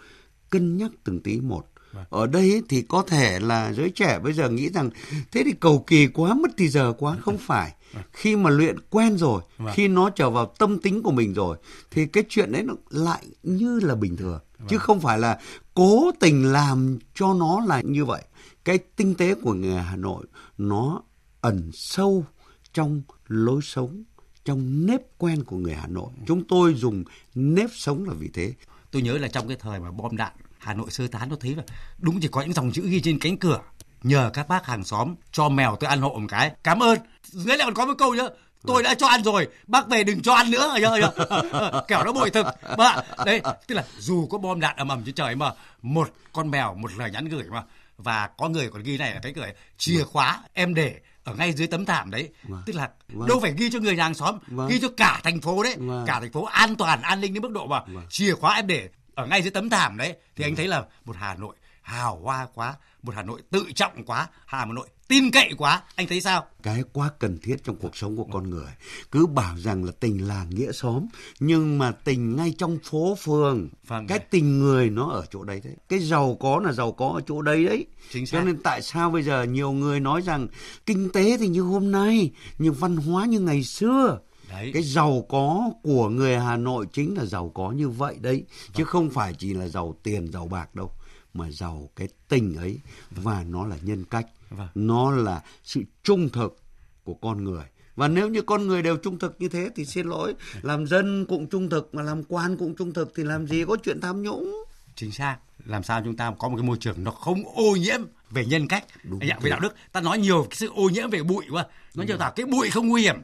Cân 0.50 0.76
nhắc 0.76 0.90
từng 1.04 1.20
tí 1.20 1.40
một. 1.40 1.66
Ở 2.10 2.26
đây 2.26 2.62
thì 2.68 2.82
có 2.82 3.02
thể 3.02 3.40
là 3.40 3.72
giới 3.72 3.90
trẻ 3.90 4.18
bây 4.18 4.32
giờ 4.32 4.50
nghĩ 4.50 4.68
rằng 4.68 4.90
thế 5.32 5.42
thì 5.44 5.52
cầu 5.60 5.84
kỳ 5.86 6.06
quá, 6.06 6.34
mất 6.34 6.50
thì 6.56 6.68
giờ 6.68 6.92
quá. 6.98 7.16
Không 7.20 7.38
phải. 7.38 7.72
Khi 8.12 8.36
mà 8.36 8.50
luyện 8.50 8.76
quen 8.90 9.18
rồi, 9.18 9.42
Vâng. 9.58 9.74
khi 9.74 9.88
nó 9.88 10.10
trở 10.10 10.30
vào 10.30 10.46
tâm 10.58 10.78
tính 10.78 11.02
của 11.02 11.10
mình 11.10 11.34
rồi, 11.34 11.56
thì 11.90 12.06
cái 12.06 12.24
chuyện 12.28 12.52
đấy 12.52 12.62
nó 12.62 12.74
lại 12.90 13.26
như 13.42 13.80
là 13.80 13.94
bình 13.94 14.16
thường. 14.16 14.40
Chứ 14.68 14.78
không 14.78 15.00
phải 15.00 15.18
là 15.18 15.40
cố 15.74 16.10
tình 16.20 16.52
làm 16.52 16.98
cho 17.14 17.34
nó 17.34 17.60
là 17.66 17.80
như 17.80 18.04
vậy. 18.04 18.22
Cái 18.64 18.78
tinh 18.78 19.14
tế 19.14 19.34
của 19.34 19.54
người 19.54 19.74
Hà 19.82 19.96
Nội 19.96 20.26
nó 20.58 21.02
ẩn 21.40 21.70
sâu 21.72 22.24
trong 22.72 23.02
lối 23.28 23.62
sống, 23.62 24.04
trong 24.44 24.86
nếp 24.86 25.00
quen 25.18 25.44
của 25.44 25.56
người 25.56 25.74
Hà 25.74 25.86
Nội. 25.86 26.10
Chúng 26.26 26.44
tôi 26.48 26.74
dùng 26.74 27.04
nếp 27.34 27.70
sống 27.72 28.08
là 28.08 28.14
vì 28.18 28.28
thế. 28.34 28.54
tôi 28.90 29.02
nhớ 29.02 29.18
là 29.18 29.28
trong 29.28 29.48
cái 29.48 29.56
thời 29.60 29.80
mà 29.80 29.90
bom 29.90 30.16
đạn 30.16 30.32
Hà 30.66 30.74
Nội 30.74 30.90
sơ 30.90 31.06
tán 31.08 31.28
tôi 31.28 31.38
thấy 31.42 31.54
là 31.54 31.62
đúng 31.98 32.20
chỉ 32.20 32.28
có 32.28 32.40
những 32.42 32.52
dòng 32.52 32.72
chữ 32.72 32.82
ghi 32.88 33.00
trên 33.00 33.18
cánh 33.18 33.36
cửa. 33.36 33.60
Nhờ 34.02 34.30
các 34.34 34.48
bác 34.48 34.66
hàng 34.66 34.84
xóm 34.84 35.14
cho 35.32 35.48
mèo 35.48 35.76
tôi 35.80 35.88
ăn 35.90 36.00
hộ 36.00 36.08
một 36.18 36.26
cái. 36.28 36.50
Cảm 36.64 36.82
ơn. 36.82 36.98
Dưới 37.22 37.56
lại 37.56 37.64
còn 37.66 37.74
có 37.74 37.86
một 37.86 37.94
câu 37.98 38.14
nữa. 38.14 38.28
Tôi 38.66 38.82
đã 38.82 38.94
cho 38.94 39.06
ăn 39.06 39.22
rồi 39.22 39.48
bác 39.66 39.88
về 39.88 40.04
đừng 40.04 40.22
cho 40.22 40.34
ăn 40.34 40.50
nữa. 40.50 40.74
Nhớ, 40.80 40.96
nhớ. 41.00 41.82
kẻo 41.88 42.04
nó 42.04 42.12
bội 42.12 42.30
thực. 42.30 42.46
Mà 42.78 42.96
đấy 43.26 43.40
tức 43.66 43.74
là 43.74 43.84
dù 43.98 44.26
có 44.26 44.38
bom 44.38 44.60
đạn 44.60 44.76
ầm 44.76 44.88
ầm 44.88 45.02
trên 45.04 45.14
trời 45.14 45.34
mà 45.34 45.52
một 45.82 46.10
con 46.32 46.50
mèo 46.50 46.74
một 46.74 46.90
lời 46.96 47.10
nhắn 47.10 47.24
gửi 47.28 47.44
mà 47.50 47.62
và 47.98 48.30
có 48.38 48.48
người 48.48 48.70
còn 48.72 48.82
ghi 48.82 48.98
này 48.98 49.14
là 49.14 49.20
cái 49.22 49.32
cười 49.36 49.52
chìa 49.78 50.02
khóa 50.04 50.42
em 50.52 50.74
để 50.74 51.00
ở 51.24 51.34
ngay 51.34 51.52
dưới 51.52 51.66
tấm 51.66 51.84
thảm 51.84 52.10
đấy. 52.10 52.28
Tức 52.66 52.76
là 52.76 52.88
Vâng. 53.08 53.28
đâu 53.28 53.40
phải 53.40 53.54
ghi 53.58 53.70
cho 53.70 53.78
người 53.78 53.96
hàng 53.96 54.14
xóm 54.14 54.38
Vâng. 54.46 54.68
ghi 54.68 54.78
cho 54.80 54.88
cả 54.96 55.20
thành 55.24 55.40
phố 55.40 55.62
đấy. 55.62 55.74
Vâng. 55.78 56.04
cả 56.06 56.20
thành 56.20 56.32
phố 56.32 56.44
an 56.44 56.76
toàn 56.76 57.02
an 57.02 57.20
ninh 57.20 57.34
đến 57.34 57.42
mức 57.42 57.50
độ 57.52 57.66
mà 57.66 57.80
chìa 58.10 58.34
khóa 58.34 58.54
em 58.54 58.66
để 58.66 58.88
ở 59.16 59.26
ngay 59.26 59.42
dưới 59.42 59.50
tấm 59.50 59.70
thảm 59.70 59.96
đấy 59.96 60.16
thì 60.36 60.44
anh 60.44 60.56
thấy 60.56 60.68
là 60.68 60.84
một 61.04 61.16
Hà 61.18 61.34
Nội 61.34 61.56
hào 61.82 62.20
hoa 62.22 62.46
quá 62.54 62.74
một 63.02 63.14
Hà 63.14 63.22
Nội 63.22 63.42
tự 63.50 63.66
trọng 63.74 64.04
quá 64.04 64.28
Hà 64.46 64.64
Nội 64.64 64.88
tin 65.08 65.30
cậy 65.30 65.50
quá. 65.58 65.82
Anh 65.94 66.06
thấy 66.06 66.20
sao? 66.20 66.46
Cái 66.62 66.82
quá 66.92 67.10
cần 67.18 67.38
thiết 67.42 67.56
trong 67.64 67.76
cuộc 67.76 67.96
sống 67.96 68.16
của 68.16 68.26
con 68.32 68.50
người. 68.50 68.72
Cứ 69.10 69.26
bảo 69.26 69.56
rằng 69.58 69.84
là 69.84 69.92
tình 70.00 70.28
làng 70.28 70.50
nghĩa 70.50 70.72
xóm 70.72 71.06
nhưng 71.40 71.78
mà 71.78 71.92
tình 71.92 72.36
ngay 72.36 72.54
trong 72.58 72.78
phố 72.84 73.14
phường 73.24 73.68
Vâng, 73.86 74.06
cái 74.06 74.18
đấy. 74.18 74.28
tình 74.30 74.58
người 74.58 74.90
nó 74.90 75.10
ở 75.10 75.24
chỗ 75.30 75.44
đấy 75.44 75.60
đấy. 75.64 75.74
Cái 75.88 75.98
giàu 75.98 76.36
có 76.40 76.60
là 76.64 76.72
giàu 76.72 76.92
có 76.92 77.08
ở 77.14 77.20
chỗ 77.26 77.42
đấy 77.42 77.64
đấy. 77.64 77.86
Chính 78.10 78.26
cho 78.26 78.38
xác. 78.38 78.44
nên 78.44 78.62
tại 78.62 78.82
sao 78.82 79.10
bây 79.10 79.22
giờ 79.22 79.42
nhiều 79.42 79.72
người 79.72 80.00
nói 80.00 80.20
rằng 80.22 80.48
kinh 80.86 81.10
tế 81.12 81.36
thì 81.38 81.48
như 81.48 81.60
hôm 81.60 81.92
nay 81.92 82.30
nhưng 82.58 82.74
văn 82.74 82.96
hóa 82.96 83.24
như 83.26 83.40
ngày 83.40 83.62
xưa 83.62 84.18
Đấy. 84.50 84.70
cái 84.74 84.82
giàu 84.82 85.26
có 85.28 85.70
của 85.82 86.08
người 86.08 86.38
Hà 86.38 86.56
Nội 86.56 86.86
chính 86.92 87.14
là 87.18 87.24
giàu 87.24 87.48
có 87.54 87.70
như 87.72 87.88
vậy 87.88 88.16
đấy. 88.20 88.44
Chứ 88.74 88.84
Vâng. 88.84 88.86
không 88.86 89.10
phải 89.10 89.34
chỉ 89.34 89.54
là 89.54 89.68
giàu 89.68 89.96
tiền 90.02 90.32
giàu 90.32 90.46
bạc 90.48 90.74
đâu 90.74 90.90
mà 91.34 91.50
giàu 91.50 91.90
cái 91.96 92.08
tình 92.28 92.56
ấy. 92.56 92.78
Và 93.10 93.44
nó 93.48 93.66
là 93.66 93.76
nhân 93.82 94.04
cách. 94.04 94.26
Vâng. 94.50 94.68
nó 94.74 95.10
là 95.10 95.42
sự 95.64 95.82
trung 96.02 96.28
thực 96.28 96.56
của 97.04 97.14
con 97.14 97.44
người. 97.44 97.64
Và 97.96 98.08
nếu 98.08 98.28
như 98.28 98.42
con 98.42 98.66
người 98.66 98.82
đều 98.82 98.96
trung 98.96 99.18
thực 99.18 99.36
như 99.38 99.48
thế 99.48 99.68
thì 99.76 99.84
xin 99.84 100.06
lỗi 100.06 100.34
làm 100.62 100.86
dân 100.86 101.26
cũng 101.28 101.46
trung 101.46 101.70
thực 101.70 101.94
mà 101.94 102.02
làm 102.02 102.22
quan 102.24 102.56
cũng 102.56 102.74
trung 102.76 102.92
thực 102.92 103.12
thì 103.16 103.24
làm 103.24 103.46
gì 103.46 103.64
có 103.68 103.76
chuyện 103.84 104.00
tham 104.00 104.22
nhũng? 104.22 104.64
Chính 104.94 105.12
xác. 105.12 105.36
Làm 105.64 105.82
sao 105.82 106.00
chúng 106.04 106.16
ta 106.16 106.32
có 106.38 106.48
một 106.48 106.56
cái 106.56 106.66
môi 106.66 106.76
trường 106.80 107.04
nó 107.04 107.10
không 107.10 107.42
ô 107.54 107.76
nhiễm 107.76 108.00
về 108.30 108.44
nhân 108.44 108.68
cách? 108.68 108.84
Đúng 109.04 109.20
anh 109.20 109.30
ạ, 109.30 109.34
thế. 109.40 109.44
về 109.44 109.50
đạo 109.50 109.60
đức. 109.60 109.74
Ta 109.92 110.00
nói 110.00 110.18
nhiều 110.18 110.46
cái 110.50 110.56
sự 110.56 110.68
ô 110.74 110.88
nhiễm 110.88 111.10
về 111.10 111.22
bụi 111.22 111.44
quá. 111.50 111.66
Nó 111.94 112.04
nhiều 112.04 112.16
là 112.16 112.30
cái 112.30 112.46
bụi 112.46 112.70
không 112.70 112.88
nguy 112.88 113.02
hiểm 113.02 113.16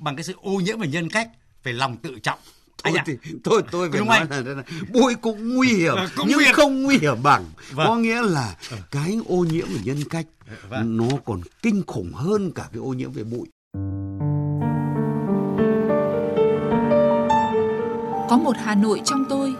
bằng 0.00 0.16
cái 0.16 0.24
sự 0.24 0.34
ô 0.42 0.50
nhiễm 0.52 0.78
về 0.80 0.88
nhân 0.88 1.08
cách 1.08 1.30
về 1.64 1.72
lòng 1.72 1.96
tự 1.96 2.18
trọng 2.22 2.38
Thôi 2.84 2.92
ạ 2.98 3.04
thì 3.06 3.16
tôi 3.44 3.62
tôi 3.70 3.90
phải 3.90 4.00
nói 4.04 4.18
anh. 4.18 4.30
là, 4.30 4.42
thế 4.46 4.54
này, 4.54 4.64
bụi 4.92 5.14
cũng 5.14 5.54
nguy 5.54 5.68
hiểm 5.68 5.94
Ờ, 5.96 6.08
cũng 6.16 6.26
nhưng 6.28 6.36
nguy 6.36 6.44
hiểm. 6.44 6.54
không 6.54 6.82
nguy 6.82 6.98
hiểm 6.98 7.22
bằng 7.22 7.44
Vâng. 7.72 7.86
có 7.88 7.96
nghĩa 7.96 8.22
là 8.22 8.56
cái 8.90 9.18
ô 9.28 9.36
nhiễm 9.50 9.66
về 9.68 9.80
nhân 9.84 10.04
cách 10.10 10.26
vâng. 10.68 10.96
nó 10.96 11.06
còn 11.24 11.40
kinh 11.62 11.82
khủng 11.86 12.12
hơn 12.14 12.52
cả 12.54 12.68
cái 12.72 12.80
ô 12.80 12.92
nhiễm 12.92 13.12
về 13.12 13.24
bụi 13.24 13.48
Có 18.30 18.36
một 18.38 18.56
Hà 18.64 18.74
Nội 18.74 19.00
trong 19.04 19.24
tôi 19.28 19.54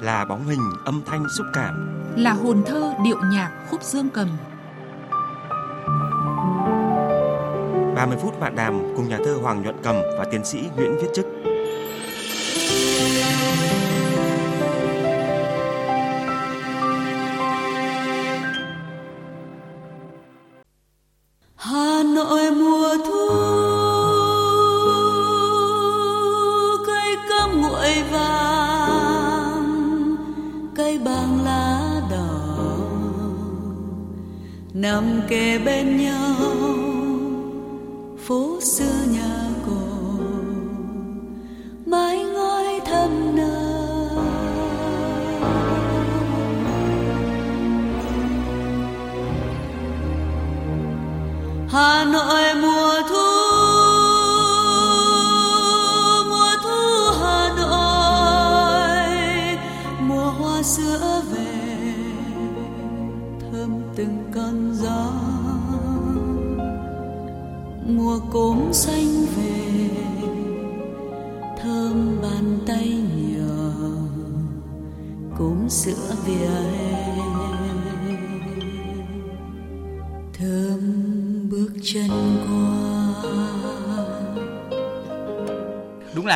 là 0.00 0.24
bóng 0.24 0.46
hình 0.48 0.70
âm 0.84 1.02
thanh 1.06 1.26
xúc 1.36 1.46
cảm 1.54 1.74
là 2.16 2.32
hồn 2.32 2.62
thơ 2.66 2.94
điệu 3.04 3.18
nhạc 3.32 3.50
khúc 3.70 3.82
dương 3.82 4.08
cầm. 4.14 4.28
30 7.98 8.18
phút 8.20 8.40
bạn 8.40 8.56
đàm 8.56 8.82
cùng 8.96 9.08
nhà 9.08 9.18
thơ 9.24 9.34
Hoàng 9.42 9.62
Nhuận 9.62 9.76
Cầm 9.82 9.96
và 10.18 10.24
tiến 10.30 10.44
sĩ 10.44 10.58
Nguyễn 10.76 10.98
Viết 10.98 11.08
Chức. 11.14 11.26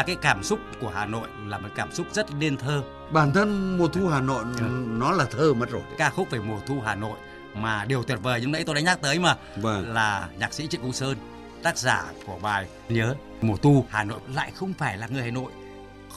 Là 0.02 0.06
cái 0.06 0.16
cảm 0.22 0.42
xúc 0.42 0.58
của 0.80 0.88
Hà 0.94 1.06
Nội 1.06 1.28
là 1.46 1.58
một 1.58 1.68
cảm 1.76 1.92
xúc 1.92 2.06
rất 2.12 2.26
nên 2.34 2.56
thơ. 2.56 2.82
Bản 3.12 3.32
thân 3.32 3.78
mùa 3.78 3.88
thu 3.88 4.08
Hà 4.08 4.20
Nội 4.20 4.44
nó 4.86 5.12
là 5.12 5.24
thơ 5.24 5.54
mất 5.54 5.70
rồi. 5.70 5.82
Ca 5.98 6.10
khúc 6.10 6.30
về 6.30 6.38
mùa 6.38 6.58
thu 6.66 6.80
Hà 6.84 6.94
Nội 6.94 7.18
mà 7.54 7.84
điều 7.84 8.02
tuyệt 8.02 8.18
vời 8.22 8.38
nhưng 8.40 8.52
nãy 8.52 8.64
tôi 8.64 8.74
đã 8.74 8.80
nhắc 8.80 8.98
tới 9.02 9.18
mà 9.18 9.36
Vâng. 9.56 9.92
là 9.94 10.28
nhạc 10.38 10.52
sĩ 10.54 10.66
Trịnh 10.66 10.82
Công 10.82 10.92
Sơn, 10.92 11.16
tác 11.62 11.78
giả 11.78 12.04
của 12.26 12.38
bài 12.42 12.66
Nhớ 12.88 13.14
mùa 13.42 13.56
thu 13.56 13.84
Hà 13.90 14.04
Nội 14.04 14.18
lại 14.34 14.52
không 14.54 14.72
phải 14.78 14.98
là 14.98 15.06
người 15.06 15.22
Hà 15.22 15.30
Nội. 15.30 15.52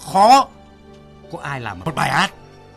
Khó 0.06 0.48
có 1.32 1.40
ai 1.40 1.62
làm 1.62 1.80
một 1.80 1.96
bài 1.96 2.12
hát 2.12 2.34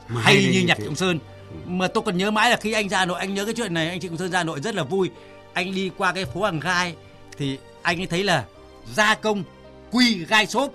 Mà 0.08 0.20
hay 0.20 0.36
đến 0.36 0.52
như 0.52 0.62
nhạc. 0.66 0.76
Trịnh 0.76 0.86
Công 0.86 0.96
Sơn. 0.96 1.18
Mà 1.66 1.88
tôi 1.88 2.02
còn 2.06 2.16
nhớ 2.18 2.30
mãi 2.30 2.50
là 2.50 2.56
khi 2.56 2.72
anh 2.72 2.88
ra 2.88 2.98
Hà 2.98 3.04
Nội 3.06 3.18
anh 3.20 3.34
nhớ 3.34 3.44
cái 3.44 3.54
chuyện 3.56 3.74
này 3.74 3.88
anh 3.88 4.00
Trịnh 4.00 4.10
Công 4.10 4.18
Sơn 4.18 4.30
ra 4.30 4.38
Hà 4.38 4.44
Nội 4.44 4.60
rất 4.60 4.74
là 4.74 4.82
vui. 4.82 5.10
Anh 5.52 5.74
đi 5.74 5.90
qua 5.96 6.12
cái 6.12 6.24
phố 6.24 6.42
Hàng 6.42 6.60
Gai 6.60 6.94
thì 7.38 7.58
anh 7.82 8.00
ấy 8.00 8.06
thấy 8.06 8.24
là 8.24 8.44
gia 8.94 9.14
công 9.14 9.44
quy 9.90 10.24
gai 10.24 10.46
xốp 10.46 10.72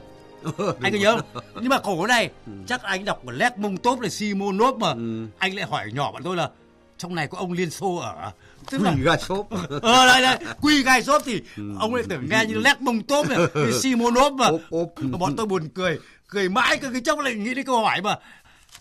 anh 0.81 0.91
có 0.93 0.99
nhớ 0.99 1.17
không? 1.33 1.43
nhưng 1.61 1.69
mà 1.69 1.79
cổ 1.79 2.07
này 2.07 2.29
chắc 2.67 2.81
anh 2.83 3.05
đọc 3.05 3.21
của 3.25 3.31
Lét 3.31 3.57
Mông 3.57 3.77
Tốt 3.77 4.01
là 4.01 4.09
Simonov 4.09 4.77
mà 4.77 4.91
Ừ. 4.91 5.27
anh 5.37 5.55
lại 5.55 5.65
hỏi 5.65 5.91
nhỏ 5.93 6.11
bọn 6.11 6.23
tôi 6.23 6.35
là 6.35 6.49
trong 6.97 7.15
này 7.15 7.27
có 7.27 7.37
ông 7.37 7.51
Liên 7.51 7.69
Xô 7.69 7.95
ở 7.97 8.31
tức 8.71 8.81
là 8.81 8.91
Quỳ 8.91 9.01
gà 9.03 9.17
xốp. 9.17 9.47
ờ 9.81 10.05
đây 10.07 10.21
đây 10.21 10.37
quy 10.61 10.83
gai 10.83 11.03
xốp 11.03 11.21
thì 11.25 11.41
ông 11.79 11.95
lại 11.95 12.03
tưởng 12.09 12.29
nghe 12.29 12.45
như 12.47 12.55
Lét 12.59 12.81
Mông 12.81 13.01
Tốt 13.03 13.25
này 13.29 13.39
Simonov 13.81 14.33
mà 14.33 14.45
Ốp, 14.47 14.61
ốp. 14.69 14.87
Bọn 15.19 15.35
tôi 15.35 15.45
buồn 15.45 15.69
cười 15.75 15.99
cười 16.27 16.49
mãi 16.49 16.77
cái 16.77 16.91
cái 16.91 17.01
chốc 17.01 17.19
lại 17.19 17.33
nghĩ 17.35 17.53
đến 17.53 17.65
câu 17.65 17.81
hỏi 17.83 18.01
mà 18.01 18.15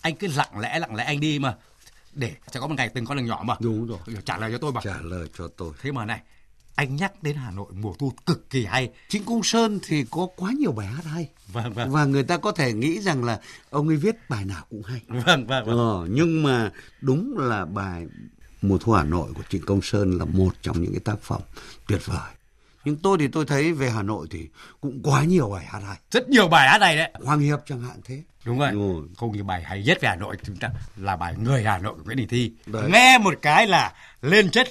anh 0.02 0.16
cứ 0.16 0.28
lặng 0.36 0.58
lẽ 0.58 0.78
lặng 0.78 0.94
lẽ 0.94 1.04
anh 1.04 1.20
đi 1.20 1.38
mà 1.38 1.54
để 2.12 2.32
sẽ 2.52 2.60
có 2.60 2.66
một 2.66 2.74
ngày 2.76 2.88
từng 2.94 3.04
con 3.04 3.16
đường 3.16 3.26
nhỏ 3.26 3.40
mà 3.44 3.54
Đúng 3.60 3.86
rồi. 3.86 3.98
trả 4.24 4.36
lời 4.38 4.52
cho 4.52 4.58
tôi 4.58 4.72
mà 4.72 4.80
Trả 4.84 4.94
lời 5.02 5.28
cho 5.38 5.48
tôi. 5.56 5.70
thế 5.82 5.92
mà 5.92 6.04
này 6.04 6.20
anh 6.74 6.96
nhắc 6.96 7.22
đến 7.22 7.36
Hà 7.36 7.50
Nội 7.50 7.72
mùa 7.72 7.94
thu 7.98 8.12
cực 8.26 8.50
kỳ 8.50 8.64
hay 8.64 8.90
Trịnh 9.08 9.24
Công 9.24 9.42
Sơn 9.42 9.78
thì 9.86 10.04
có 10.10 10.26
quá 10.36 10.50
nhiều 10.58 10.72
bài 10.72 10.86
hát 10.86 11.04
hay. 11.04 11.28
vâng 11.52 11.72
vâng 11.72 11.90
Và 11.90 12.04
người 12.04 12.22
ta 12.22 12.36
có 12.36 12.52
thể 12.52 12.72
nghĩ 12.72 13.00
rằng 13.00 13.24
là 13.24 13.40
ông 13.70 13.88
ấy 13.88 13.96
viết 13.96 14.16
bài 14.28 14.44
nào 14.44 14.64
cũng 14.70 14.82
hay. 14.82 15.00
vâng 15.08 15.46
vâng, 15.46 15.66
vâng. 15.66 15.78
Ờ, 15.78 16.06
nhưng 16.10 16.42
mà 16.42 16.70
đúng 17.00 17.38
là 17.38 17.64
bài 17.64 18.06
Mùa 18.62 18.78
thu 18.78 18.92
Hà 18.92 19.04
Nội 19.04 19.32
của 19.34 19.42
Trịnh 19.48 19.62
Công 19.66 19.82
Sơn 19.82 20.18
là 20.18 20.24
một 20.24 20.54
trong 20.62 20.82
những 20.82 20.92
cái 20.92 21.00
tác 21.00 21.22
phẩm 21.22 21.40
tuyệt 21.88 22.00
vời. 22.06 22.30
Nhưng 22.84 22.96
tôi 22.96 23.18
thì 23.20 23.28
tôi 23.28 23.44
thấy 23.46 23.72
về 23.72 23.90
Hà 23.90 24.02
Nội 24.02 24.26
thì 24.30 24.48
cũng 24.80 25.00
quá 25.02 25.24
nhiều 25.24 25.48
bài 25.50 25.64
hát 25.64 25.80
hay. 25.86 25.98
rất 26.10 26.28
nhiều 26.28 26.48
bài 26.48 26.68
hát 26.68 26.78
này 26.78 26.96
đấy 26.96 27.10
Hoàng 27.24 27.40
Hiệp 27.40 27.58
chẳng 27.66 27.82
hạn 27.82 28.00
thế. 28.04 28.22
đúng 28.44 28.58
rồi 28.58 28.70
rồi. 28.72 29.02
không 29.16 29.32
như 29.36 29.44
bài 29.44 29.62
hay 29.62 29.82
nhất 29.82 29.98
về 30.00 30.08
Hà 30.08 30.16
Nội 30.16 30.36
chúng 30.44 30.56
ta 30.56 30.70
là 30.96 31.16
bài 31.16 31.34
người 31.38 31.64
Hà 31.64 31.78
Nội 31.78 31.94
của 31.94 32.02
Nguyễn 32.04 32.16
Đình 32.16 32.28
Thi 32.28 32.52
Đấy. 32.66 32.90
nghe 32.92 33.18
một 33.18 33.34
cái 33.42 33.66
là 33.66 33.92
lên 34.22 34.50
chất 34.50 34.68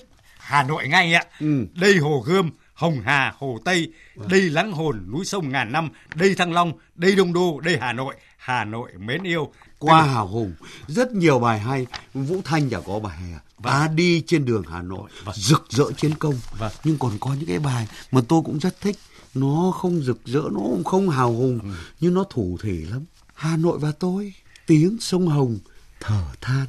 Hà 0.51 0.63
Nội 0.63 0.87
ngay 0.87 1.13
ạ 1.13 1.23
Ừ. 1.39 1.65
đây 1.73 1.97
Hồ 1.97 2.23
Gươm 2.25 2.51
Hồng 2.73 3.01
Hà 3.05 3.33
Hồ 3.37 3.59
Tây 3.65 3.91
đây 4.29 4.41
Lắng 4.41 4.71
Hồn 4.71 5.05
núi 5.11 5.25
sông 5.25 5.49
ngàn 5.49 5.71
năm 5.71 5.89
đây 6.15 6.35
Thăng 6.35 6.53
Long 6.53 6.73
đây 6.95 7.15
Đông 7.15 7.33
Đô 7.33 7.59
đây 7.59 7.77
Hà 7.81 7.93
Nội 7.93 8.15
Hà 8.37 8.65
Nội 8.65 8.91
mến 8.99 9.23
yêu 9.23 9.51
Qua 9.79 10.01
hào 10.01 10.27
hùng, 10.27 10.53
rất 10.87 11.11
nhiều 11.11 11.39
bài 11.39 11.59
hay. 11.59 11.87
Vũ 12.13 12.41
Thanh 12.45 12.69
chả 12.69 12.79
có 12.79 12.99
bài 12.99 13.17
hay 13.17 13.31
à. 13.33 13.39
Ta 13.63 13.87
đi 13.95 14.23
trên 14.27 14.45
đường 14.45 14.63
Hà 14.69 14.81
Nội, 14.81 15.09
rực 15.35 15.65
rỡ 15.69 15.83
chiến 15.97 16.15
công. 16.19 16.35
Vâng. 16.57 16.71
Nhưng 16.83 16.97
còn 16.97 17.11
có 17.19 17.33
những 17.33 17.45
cái 17.45 17.59
bài 17.59 17.87
mà 18.11 18.21
tôi 18.27 18.41
cũng 18.45 18.59
rất 18.59 18.81
thích. 18.81 18.95
Nó 19.33 19.71
không 19.75 20.01
rực 20.01 20.19
rỡ, 20.25 20.41
nó 20.51 20.59
cũng 20.59 20.83
không 20.83 21.09
hào 21.09 21.31
hùng, 21.33 21.59
nhưng 21.99 22.13
nó 22.13 22.23
thủ 22.29 22.57
thỉ 22.63 22.71
lắm. 22.71 23.05
Hà 23.33 23.57
Nội 23.57 23.79
và 23.79 23.91
tôi, 23.99 24.33
tiếng 24.65 24.97
sông 24.99 25.27
Hồng, 25.27 25.59
thở 25.99 26.23
than. 26.41 26.65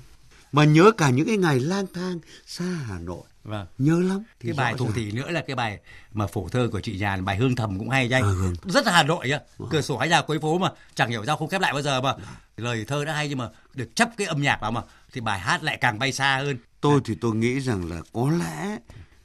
Mà 0.53 0.65
nhớ 0.65 0.91
cả 0.97 1.11
những 1.11 1.27
cái 1.27 1.37
ngày 1.37 1.61
lang 1.61 1.87
thang 1.95 2.19
xa 2.47 2.65
Hà 2.65 2.99
Nội. 2.99 3.25
Vâng. 3.45 3.67
Nhớ 3.79 4.01
lắm. 4.01 4.23
Thì 4.41 4.49
cái 4.49 4.55
bài 4.57 4.75
thủ 4.79 4.85
ràng. 4.85 4.95
thị 4.95 5.13
nữa 5.13 5.31
là 5.31 5.41
cái 5.47 5.57
bài 5.57 5.79
mà 6.13 6.27
phổ 6.27 6.49
thơ 6.49 6.69
của 6.73 6.81
chị 6.81 6.99
Nhàn 6.99 7.25
bài 7.25 7.37
hương 7.37 7.57
thầm 7.57 7.79
cũng 7.79 7.89
hay 7.89 8.09
cho 8.09 8.17
anh 8.17 8.23
hương. 8.23 8.55
rất 8.65 8.87
là 8.87 8.93
Hà 8.93 9.03
Nội 9.03 9.31
á 9.31 9.41
cửa 9.71 9.81
sổ 9.81 9.99
hay 9.99 10.09
nhà 10.09 10.23
cuối 10.23 10.39
phố 10.39 10.59
mà 10.59 10.69
chẳng 10.95 11.11
hiểu 11.11 11.25
sao 11.27 11.37
không 11.37 11.49
khép 11.49 11.61
lại 11.61 11.73
bao 11.73 11.83
giờ 11.83 12.01
mà 12.01 12.15
lời 12.57 12.85
thơ 12.89 13.05
đã 13.05 13.13
hay 13.15 13.29
nhưng 13.29 13.39
mà 13.39 13.49
được 13.75 13.97
chấp 13.97 14.09
cái 14.17 14.27
âm 14.27 14.43
nhạc 14.43 14.59
vào 14.61 14.73
mà 14.73 14.81
thì 15.13 15.21
bài 15.21 15.39
hát 15.41 15.63
lại 15.63 15.79
càng 15.81 15.99
bay 15.99 16.13
xa 16.13 16.37
hơn 16.37 16.57
Tôi 16.81 17.01
thì 17.05 17.15
tôi 17.21 17.35
nghĩ 17.35 17.61
rằng 17.61 17.91
là 17.91 17.97
có 18.13 18.31
lẽ 18.31 18.79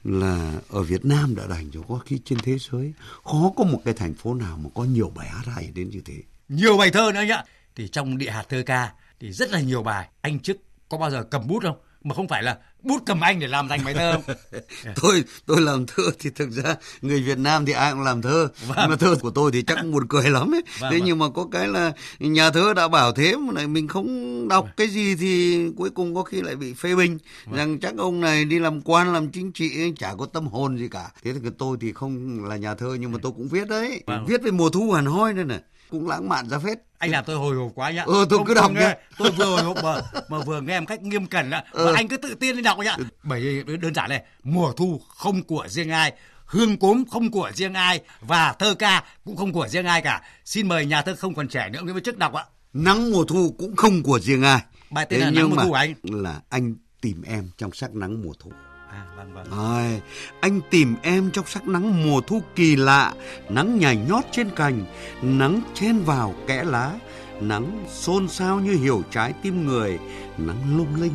là 0.04 0.52
ở 0.68 0.82
Việt 0.82 1.04
Nam 1.04 1.34
đã 1.36 1.42
đành 1.50 1.70
rồi 1.70 1.84
có 1.88 1.98
khi 2.06 2.20
trên 2.24 2.38
thế 2.38 2.56
giới 2.70 2.92
khó 3.24 3.52
có 3.56 3.64
một 3.64 3.80
cái 3.84 3.94
thành 3.94 4.14
phố 4.14 4.34
nào 4.34 4.56
mà 4.62 4.70
có 4.74 4.84
nhiều 4.84 5.12
bài 5.16 5.28
hát 5.28 5.42
hay 5.46 5.70
đến 5.74 5.90
như 5.90 6.00
thế. 6.04 6.14
nhiều 6.48 6.76
bài 6.78 6.90
thơ 6.90 7.12
nữa 7.14 7.22
nhá 7.22 7.42
thì 7.76 7.88
trong 7.88 8.18
địa 8.18 8.30
hạt 8.30 8.44
thơ 8.48 8.62
ca 8.66 8.92
thì 9.20 9.32
rất 9.32 9.50
là 9.50 9.60
nhiều 9.60 9.82
bài 9.82 10.08
anh 10.20 10.38
trước 10.38 10.56
có 10.88 10.98
bao 10.98 11.10
giờ 11.10 11.22
cầm 11.30 11.48
bút 11.48 11.62
không 11.62 11.76
mà 12.04 12.14
không 12.14 12.28
phải 12.28 12.42
là 12.42 12.58
bút 12.82 13.02
cầm 13.06 13.20
anh 13.20 13.40
để 13.40 13.46
làm 13.46 13.68
thành 13.68 13.84
bài 13.84 13.94
thơ 13.94 14.12
không? 14.12 14.36
Tôi 15.02 15.24
tôi 15.46 15.60
làm 15.60 15.86
thơ 15.86 16.02
thì 16.18 16.30
thực 16.30 16.50
ra 16.50 16.76
người 17.02 17.22
Việt 17.22 17.38
Nam 17.38 17.66
thì 17.66 17.72
ai 17.72 17.92
cũng 17.92 18.02
làm 18.02 18.22
thơ. 18.22 18.48
Vâng. 18.66 18.90
mà 18.90 18.96
thơ 18.96 19.16
của 19.20 19.30
tôi 19.30 19.50
thì 19.52 19.62
chắc 19.62 19.78
buồn 19.92 20.06
cười 20.08 20.30
lắm 20.30 20.54
ấy. 20.54 20.62
Vâng, 20.80 20.90
thế 20.92 20.98
vâng. 20.98 21.06
nhưng 21.06 21.18
mà 21.18 21.26
có 21.34 21.48
cái 21.52 21.68
là 21.68 21.92
nhà 22.18 22.50
thơ 22.50 22.74
đã 22.74 22.88
bảo 22.88 23.12
thế 23.12 23.36
mà 23.36 23.52
lại 23.52 23.66
mình 23.66 23.88
không 23.88 24.48
đọc 24.48 24.68
cái 24.76 24.88
gì 24.88 25.16
thì 25.16 25.62
cuối 25.76 25.90
cùng 25.90 26.14
có 26.14 26.22
khi 26.22 26.42
lại 26.42 26.56
bị 26.56 26.74
phê 26.74 26.94
bình. 26.94 27.18
Vâng. 27.46 27.56
rằng 27.56 27.78
chắc 27.78 27.96
ông 27.98 28.20
này 28.20 28.44
đi 28.44 28.58
làm 28.58 28.80
quan 28.80 29.12
làm 29.12 29.28
chính 29.28 29.52
trị 29.52 29.92
chả 29.98 30.14
có 30.18 30.26
tâm 30.26 30.46
hồn 30.46 30.78
gì 30.78 30.88
cả. 30.88 31.10
Thế 31.24 31.32
thì 31.32 31.50
tôi 31.58 31.76
thì 31.80 31.92
không 31.92 32.44
là 32.44 32.56
nhà 32.56 32.74
thơ 32.74 32.96
nhưng 33.00 33.12
mà 33.12 33.18
tôi 33.22 33.32
cũng 33.32 33.48
viết 33.48 33.68
đấy. 33.68 34.02
Vâng. 34.06 34.26
viết 34.26 34.42
về 34.42 34.50
mùa 34.50 34.70
thu 34.70 34.92
hàn 34.92 35.06
hoi 35.06 35.32
đây 35.32 35.44
này 35.44 35.60
cũng 35.90 36.08
lãng 36.08 36.28
mạn 36.28 36.48
ra 36.48 36.58
phết 36.58 36.78
anh 36.98 37.10
làm 37.10 37.24
tôi 37.24 37.36
hồi 37.36 37.56
hộp 37.56 37.72
quá 37.74 37.90
nhá 37.90 38.02
Ừ, 38.06 38.26
tôi 38.30 38.38
Không- 38.38 38.46
cứ 38.46 38.54
đọc 38.54 38.70
nghe. 38.72 38.80
nhá. 38.80 38.94
tôi 39.18 39.30
vừa 39.30 39.44
hồi 39.44 39.62
hộp 39.62 39.76
mà, 39.84 40.00
mà 40.28 40.38
vừa 40.38 40.60
nghe 40.60 40.80
một 40.80 40.86
cách 40.88 41.02
nghiêm 41.02 41.26
cẩn 41.26 41.50
ạ 41.50 41.64
Ừ. 41.72 41.86
mà 41.86 41.92
anh 41.96 42.08
cứ 42.08 42.16
tự 42.16 42.34
tin 42.34 42.54
lên 42.56 42.64
đọc 42.64 42.78
nhá 42.78 42.96
bởi 43.22 43.40
vì 43.66 43.76
đơn 43.76 43.94
giản 43.94 44.08
này 44.10 44.22
mùa 44.42 44.72
thu 44.72 45.00
không 45.08 45.42
của 45.42 45.66
riêng 45.68 45.90
ai 45.90 46.12
hương 46.46 46.76
cốm 46.78 47.04
không 47.10 47.30
của 47.30 47.50
riêng 47.54 47.74
ai 47.74 48.00
và 48.20 48.52
thơ 48.58 48.74
ca 48.74 49.04
cũng 49.24 49.36
không 49.36 49.52
của 49.52 49.68
riêng 49.68 49.86
ai 49.86 50.02
cả 50.02 50.22
xin 50.44 50.68
mời 50.68 50.86
nhà 50.86 51.02
thơ 51.02 51.14
không 51.16 51.34
còn 51.34 51.48
trẻ 51.48 51.68
nữa 51.72 51.80
Nguyễn 51.82 52.00
Chức 52.04 52.18
đọc 52.18 52.32
ạ 52.34 52.44
nắng 52.72 53.10
mùa 53.12 53.24
thu 53.24 53.54
cũng 53.58 53.76
không 53.76 54.02
của 54.02 54.20
riêng 54.20 54.42
ai 54.42 54.60
Bài 54.90 55.06
tên 55.08 55.20
Thế 55.20 55.24
là 55.26 55.30
Nắng 55.30 55.50
mùa 55.50 55.56
thu 55.64 55.72
anh. 55.72 55.94
là 56.02 56.40
anh 56.48 56.74
tìm 57.00 57.22
em 57.22 57.50
trong 57.58 57.72
sắc 57.72 57.94
nắng 57.94 58.22
mùa 58.22 58.32
thu 58.38 58.52
à 58.90 59.02
vâng 59.16 59.34
vâng 59.34 59.46
Ai, 59.74 60.00
anh 60.40 60.60
tìm 60.70 60.96
em 61.02 61.30
trong 61.30 61.46
sắc 61.46 61.66
nắng 61.68 62.06
mùa 62.06 62.20
thu 62.20 62.42
kỳ 62.56 62.76
lạ, 62.76 63.12
nắng 63.48 63.78
nhảy 63.78 63.96
nhót 63.96 64.24
trên 64.32 64.50
cành, 64.50 64.84
nắng 65.22 65.60
chen 65.74 65.98
vào 65.98 66.34
kẽ 66.46 66.64
lá, 66.64 66.92
nắng 67.40 67.84
xôn 67.88 68.28
xao 68.28 68.60
như 68.60 68.72
hiểu 68.72 69.02
trái 69.10 69.32
tim 69.42 69.66
người, 69.66 69.98
nắng 70.38 70.76
lung 70.76 71.00
linh. 71.02 71.14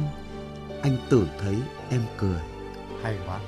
Anh 0.83 0.97
tưởng 1.09 1.27
thấy 1.41 1.55
em 1.89 2.01
cười. 2.17 2.39
hay 3.03 3.17
quá 3.27 3.39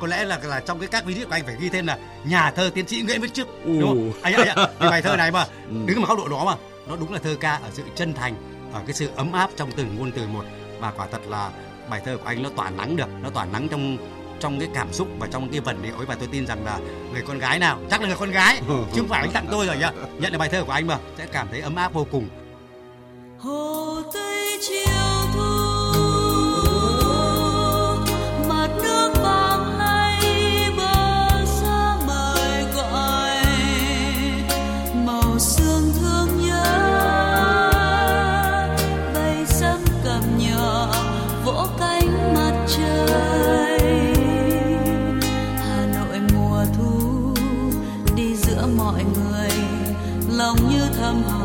có 0.00 0.08
lẽ 0.08 0.24
là 0.24 0.40
là 0.44 0.60
trong 0.60 0.78
cái 0.78 0.88
các 0.88 1.04
video 1.04 1.26
của 1.26 1.32
anh 1.32 1.44
phải 1.46 1.56
ghi 1.60 1.68
tên 1.68 1.86
là 1.86 1.98
nhà 2.24 2.50
thơ 2.50 2.70
tiến 2.74 2.88
sĩ 2.88 3.02
Nguyễn 3.02 3.20
Viết 3.20 3.34
Chức 3.34 3.46
Ồ. 3.48 3.54
đúng 3.64 3.82
không 3.88 4.12
anh 4.22 4.34
ạ 4.34 4.54
cái 4.80 4.90
bài 4.90 5.02
thơ 5.02 5.16
này 5.16 5.30
mà 5.30 5.46
Ừ. 5.68 5.76
đứng 5.86 6.02
ở 6.02 6.06
góc 6.06 6.18
độ 6.18 6.28
đó 6.28 6.44
mà 6.44 6.54
nó 6.88 6.96
đúng 6.96 7.12
là 7.12 7.18
thơ 7.18 7.36
ca 7.40 7.52
ở 7.52 7.70
sự 7.72 7.82
chân 7.96 8.14
thành 8.14 8.34
ở 8.72 8.82
cái 8.86 8.94
sự 8.94 9.10
ấm 9.16 9.32
áp 9.32 9.50
trong 9.56 9.70
từng 9.76 9.96
ngôn 9.98 10.12
từ 10.12 10.26
một 10.26 10.44
và 10.80 10.90
quả 10.90 11.06
thật 11.12 11.20
là 11.28 11.50
bài 11.92 12.00
thơ 12.04 12.16
của 12.16 12.28
anh 12.28 12.42
nó 12.42 12.48
tỏa 12.56 12.70
nắng 12.70 12.96
được, 12.96 13.08
nó 13.22 13.30
tỏa 13.30 13.44
nắng 13.44 13.68
trong 13.68 13.96
trong 14.40 14.60
cái 14.60 14.68
cảm 14.74 14.92
xúc 14.92 15.08
và 15.18 15.28
trong 15.32 15.48
cái 15.48 15.60
vần 15.60 15.82
điệu 15.82 15.96
ấy 15.96 16.06
và 16.06 16.14
tôi 16.14 16.28
tin 16.32 16.46
rằng 16.46 16.64
là 16.64 16.78
người 17.12 17.22
con 17.22 17.38
gái 17.38 17.58
nào, 17.58 17.78
chắc 17.90 18.00
là 18.00 18.06
người 18.06 18.16
con 18.16 18.30
gái, 18.30 18.60
chứ 18.68 19.00
không 19.00 19.08
phải 19.08 19.20
anh 19.20 19.30
tặng 19.30 19.46
tôi 19.50 19.66
rồi 19.66 19.76
nhá. 19.76 19.92
Nhận 20.18 20.32
được 20.32 20.38
bài 20.38 20.48
thơ 20.48 20.64
của 20.64 20.72
anh 20.72 20.86
mà, 20.86 20.98
sẽ 21.18 21.26
cảm 21.26 21.48
thấy 21.50 21.60
ấm 21.60 21.74
áp 21.74 21.92
vô 21.92 22.06
cùng. 22.10 22.28
Hồ 23.38 24.02
tây 24.12 24.58
chiều 24.60 25.11
mọi 48.92 49.04
người 49.04 49.50
lòng 50.28 50.56
như 50.70 50.80
thầm 50.98 51.22
hồng. 51.22 51.41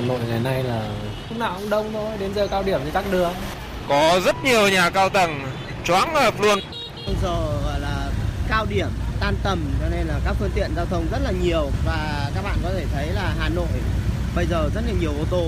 Hà 0.00 0.06
Nội 0.06 0.20
ngày 0.28 0.40
nay 0.40 0.62
là 0.62 0.88
lúc 1.28 1.38
nào 1.38 1.56
cũng 1.58 1.70
đông 1.70 1.90
thôi, 1.92 2.10
đến 2.20 2.34
giờ 2.34 2.48
cao 2.50 2.62
điểm 2.62 2.80
thì 2.84 2.90
tắc 2.90 3.04
đường. 3.12 3.32
Có 3.88 4.20
rất 4.24 4.36
nhiều 4.44 4.68
nhà 4.68 4.90
cao 4.90 5.08
tầng, 5.08 5.40
choáng 5.84 6.12
ngợp 6.12 6.40
luôn. 6.40 6.58
giờ 7.22 7.60
gọi 7.64 7.80
là 7.80 8.10
cao 8.48 8.66
điểm 8.70 8.88
tan 9.20 9.34
tầm 9.42 9.58
cho 9.80 9.88
nên 9.88 10.06
là 10.06 10.20
các 10.24 10.36
phương 10.38 10.50
tiện 10.54 10.70
giao 10.76 10.86
thông 10.86 11.06
rất 11.12 11.18
là 11.22 11.32
nhiều. 11.42 11.70
Và 11.86 12.30
các 12.34 12.44
bạn 12.44 12.56
có 12.62 12.70
thể 12.70 12.86
thấy 12.94 13.06
là 13.12 13.34
Hà 13.38 13.48
Nội 13.48 13.66
bây 14.36 14.46
giờ 14.46 14.70
rất 14.74 14.80
là 14.86 14.92
nhiều 15.00 15.10
ô 15.10 15.24
tô. 15.30 15.46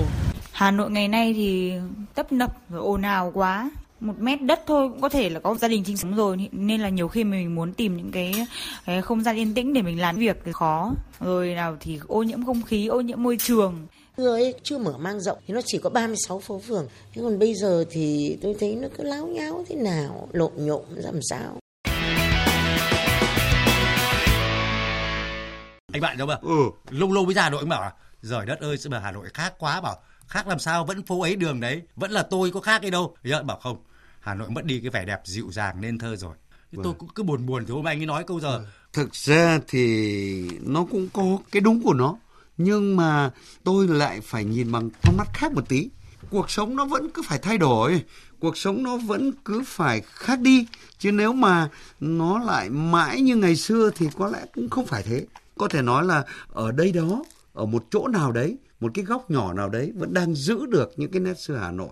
Hà 0.51 0.71
Nội 0.71 0.91
ngày 0.91 1.07
nay 1.07 1.33
thì 1.33 1.73
tấp 2.15 2.31
nập 2.31 2.55
rồi 2.69 2.81
ồn 2.81 3.01
ào 3.01 3.31
quá. 3.33 3.71
Một 3.99 4.13
mét 4.19 4.41
đất 4.41 4.61
thôi 4.67 4.89
cũng 4.89 5.01
có 5.01 5.09
thể 5.09 5.29
là 5.29 5.39
có 5.39 5.55
gia 5.55 5.67
đình 5.67 5.85
sinh 5.85 5.97
sống 5.97 6.15
rồi. 6.15 6.49
Nên 6.51 6.81
là 6.81 6.89
nhiều 6.89 7.07
khi 7.07 7.23
mình 7.23 7.55
muốn 7.55 7.73
tìm 7.73 7.97
những 7.97 8.11
cái, 8.11 8.45
cái 8.85 9.01
không 9.01 9.23
gian 9.23 9.35
yên 9.35 9.53
tĩnh 9.53 9.73
để 9.73 9.81
mình 9.81 10.01
làm 10.01 10.15
việc 10.15 10.41
thì 10.45 10.51
khó. 10.51 10.91
Rồi 11.19 11.47
nào 11.47 11.77
thì 11.79 11.99
ô 12.07 12.23
nhiễm 12.23 12.45
không 12.45 12.61
khí 12.61 12.87
ô 12.87 13.01
nhiễm 13.01 13.23
môi 13.23 13.37
trường 13.37 13.87
Xưa 14.17 14.29
ấy 14.29 14.53
chưa 14.63 14.77
mở 14.77 14.97
mang 14.97 15.19
rộng 15.19 15.37
thì 15.47 15.53
nó 15.53 15.61
chỉ 15.65 15.77
có 15.77 15.89
36 15.89 16.39
phố 16.39 16.59
phường. 16.59 16.87
Thế 17.13 17.21
còn 17.21 17.39
bây 17.39 17.55
giờ 17.55 17.85
thì 17.89 18.37
tôi 18.41 18.55
thấy 18.59 18.75
nó 18.75 18.87
cứ 18.97 19.03
láo 19.03 19.27
nháo 19.27 19.65
thế 19.69 19.75
nào, 19.75 20.27
lộn 20.31 20.51
nhộn 20.55 20.83
làm 20.95 21.19
sao. 21.29 21.57
anh 25.93 26.01
bạn 26.01 26.17
đâu 26.17 26.27
mà 26.27 26.37
ừ. 26.41 26.55
lâu 26.89 27.11
lâu 27.13 27.25
mới 27.25 27.33
ra 27.33 27.41
Hà 27.43 27.49
Nội 27.49 27.59
cũng 27.59 27.69
bảo 27.69 27.81
là 27.81 27.93
giời 28.21 28.45
đất 28.45 28.59
ơi 28.59 28.77
sao 28.77 28.91
mà 28.91 28.99
Hà 28.99 29.11
Nội 29.11 29.27
khác 29.33 29.53
quá 29.59 29.81
bảo 29.81 29.97
khác 30.27 30.47
làm 30.47 30.59
sao 30.59 30.85
vẫn 30.85 31.03
phố 31.03 31.21
ấy 31.21 31.35
đường 31.35 31.59
đấy 31.59 31.81
vẫn 31.95 32.11
là 32.11 32.23
tôi 32.23 32.51
có 32.51 32.59
khác 32.59 32.81
cái 32.81 32.91
đâu 32.91 33.15
giờ 33.23 33.43
bảo 33.43 33.59
không 33.63 33.77
Hà 34.19 34.33
Nội 34.33 34.49
mất 34.49 34.65
đi 34.65 34.79
cái 34.79 34.89
vẻ 34.89 35.05
đẹp 35.05 35.19
dịu 35.23 35.51
dàng 35.51 35.81
nên 35.81 35.97
thơ 35.97 36.15
rồi 36.15 36.35
tôi 36.75 36.83
Vâng. 36.83 36.93
cũng 36.97 37.09
cứ 37.15 37.23
buồn 37.23 37.45
buồn 37.45 37.65
thì 37.65 37.73
hôm 37.73 37.87
anh 37.87 37.99
ấy 37.99 38.05
nói 38.05 38.23
câu 38.27 38.39
giờ 38.39 38.65
Thực 38.93 39.15
ra 39.15 39.59
thì 39.67 40.49
nó 40.61 40.85
cũng 40.91 41.09
có 41.13 41.23
cái 41.51 41.61
đúng 41.61 41.83
của 41.83 41.93
nó 41.93 42.15
nhưng 42.57 42.95
mà 42.95 43.31
tôi 43.63 43.87
lại 43.87 44.21
phải 44.21 44.45
nhìn 44.45 44.71
bằng 44.71 44.89
con 45.03 45.17
mắt 45.17 45.27
khác 45.33 45.51
một 45.51 45.69
tí. 45.69 45.89
Cuộc 46.29 46.49
sống 46.51 46.75
nó 46.75 46.85
vẫn 46.85 47.09
cứ 47.09 47.21
phải 47.21 47.39
thay 47.39 47.57
đổi, 47.57 48.03
cuộc 48.39 48.57
sống 48.57 48.83
nó 48.83 48.97
vẫn 48.97 49.31
cứ 49.45 49.63
phải 49.65 50.01
khác 50.05 50.39
đi 50.39 50.67
chứ 50.97 51.11
nếu 51.11 51.33
mà 51.33 51.69
nó 51.99 52.39
lại 52.39 52.69
mãi 52.69 53.21
như 53.21 53.35
ngày 53.35 53.55
xưa 53.55 53.89
thì 53.95 54.07
có 54.17 54.27
lẽ 54.27 54.45
cũng 54.53 54.69
không 54.69 54.85
phải 54.85 55.03
thế. 55.03 55.25
Có 55.57 55.67
thể 55.67 55.81
nói 55.81 56.05
là 56.05 56.23
ở 56.47 56.71
đây 56.71 56.91
đó, 56.91 57.23
ở 57.53 57.65
một 57.65 57.85
chỗ 57.91 58.07
nào 58.07 58.31
đấy, 58.31 58.57
một 58.79 58.91
cái 58.93 59.05
góc 59.05 59.31
nhỏ 59.31 59.53
nào 59.53 59.69
đấy 59.69 59.91
vẫn 59.95 60.13
đang 60.13 60.35
giữ 60.35 60.65
được 60.65 60.91
những 60.97 61.11
cái 61.11 61.19
nét 61.19 61.39
xưa 61.39 61.55
Hà 61.55 61.71
Nội. 61.71 61.89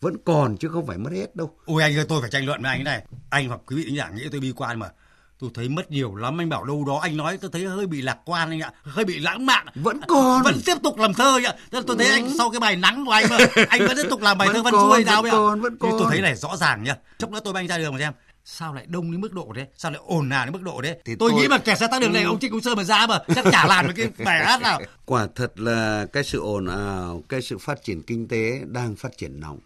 Vẫn 0.00 0.16
còn 0.24 0.56
chứ 0.56 0.68
không 0.68 0.86
phải 0.86 0.98
mất 0.98 1.12
hết 1.12 1.36
đâu. 1.36 1.50
ôi 1.64 1.82
anh 1.82 1.96
ơi 1.96 2.06
tôi 2.08 2.20
phải 2.20 2.30
tranh 2.30 2.46
luận 2.46 2.62
với 2.62 2.70
anh 2.70 2.78
thế 2.78 2.84
này 2.84 3.04
anh 3.30 3.48
hoặc 3.48 3.60
quý 3.66 3.76
vị 3.76 3.84
khán 3.84 3.94
giả 3.94 4.10
nghĩ 4.10 4.22
tôi 4.30 4.40
bi 4.40 4.52
quan 4.56 4.78
mà 4.78 4.90
tôi 5.38 5.50
thấy 5.54 5.68
mất 5.68 5.90
nhiều 5.90 6.14
lắm 6.14 6.40
anh 6.40 6.48
bảo 6.48 6.64
đâu 6.64 6.84
đó 6.86 6.98
anh 7.02 7.16
nói 7.16 7.38
tôi 7.40 7.50
thấy 7.52 7.64
hơi 7.66 7.86
bị 7.86 8.02
lạc 8.02 8.18
quan 8.24 8.50
anh 8.50 8.60
ạ 8.60 8.72
hơi 8.82 9.04
bị 9.04 9.18
lãng 9.18 9.46
mạn. 9.46 9.66
Vẫn 9.74 10.00
còn. 10.08 10.42
Vẫn 10.42 10.60
tiếp 10.66 10.74
tục 10.82 10.98
làm 10.98 11.14
thơ 11.14 11.40
ạ. 11.46 11.54
Tôi 11.86 11.96
thấy 11.98 12.06
anh 12.06 12.30
sau 12.38 12.50
cái 12.50 12.60
bài 12.60 12.76
nắng 12.76 13.04
của 13.06 13.12
anh 13.12 13.24
mà 13.30 13.38
anh 13.68 13.80
vẫn 13.86 13.96
tiếp 13.96 14.06
tục 14.10 14.20
làm 14.20 14.38
bài 14.38 14.48
Vẫn 14.48 14.56
thơ 14.56 14.62
văn 14.62 14.72
còn, 14.72 14.90
xuôi 14.90 15.04
nào 15.04 15.22
vậy 15.22 15.30
còn, 15.30 15.60
vẫn 15.60 15.72
Thì 15.72 15.78
tôi 15.90 16.00
còn. 16.00 16.10
thấy 16.10 16.20
này 16.20 16.36
rõ 16.36 16.56
ràng 16.56 16.82
nha 16.84 16.96
chốc 17.18 17.30
nữa 17.30 17.40
tôi 17.44 17.52
với 17.52 17.60
anh 17.62 17.68
ra 17.68 17.78
đường 17.78 17.92
mà 17.92 17.98
xem 18.00 18.12
sao 18.44 18.74
lại 18.74 18.84
đông 18.88 19.10
đến 19.12 19.20
mức 19.20 19.32
độ 19.32 19.52
đấy 19.52 19.66
sao 19.76 19.90
lại 19.92 20.00
ồn 20.06 20.30
ào 20.30 20.44
đến 20.44 20.52
mức 20.52 20.62
độ 20.62 20.80
đấy 20.80 20.96
tôi, 21.04 21.16
tôi- 21.18 21.32
nghĩ 21.32 21.48
mà 21.48 21.58
kẻ 21.58 21.74
xe 21.74 21.86
tắc 21.86 22.00
đường 22.00 22.12
này 22.12 22.22
Ừ. 22.22 22.28
ông 22.28 22.38
trịnh 22.40 22.50
công 22.52 22.60
sơn 22.60 22.76
mà 22.76 22.84
ra 22.84 23.06
mà 23.06 23.18
chắc 23.34 23.44
chả 23.52 23.66
làm 23.66 23.86
được 23.86 23.92
cái 23.96 24.08
bài 24.26 24.44
hát 24.44 24.60
nào. 24.62 24.80
Quả 25.04 25.26
thật 25.34 25.60
là 25.60 26.06
cái 26.12 26.24
sự 26.24 26.40
ồn 26.40 26.66
ào, 26.66 27.22
cái 27.28 27.42
sự 27.42 27.58
phát 27.58 27.82
triển 27.84 28.02
kinh 28.02 28.28
tế 28.28 28.60
đang 28.66 28.96
phát 28.96 29.18
triển 29.18 29.40
nóng. 29.40 29.58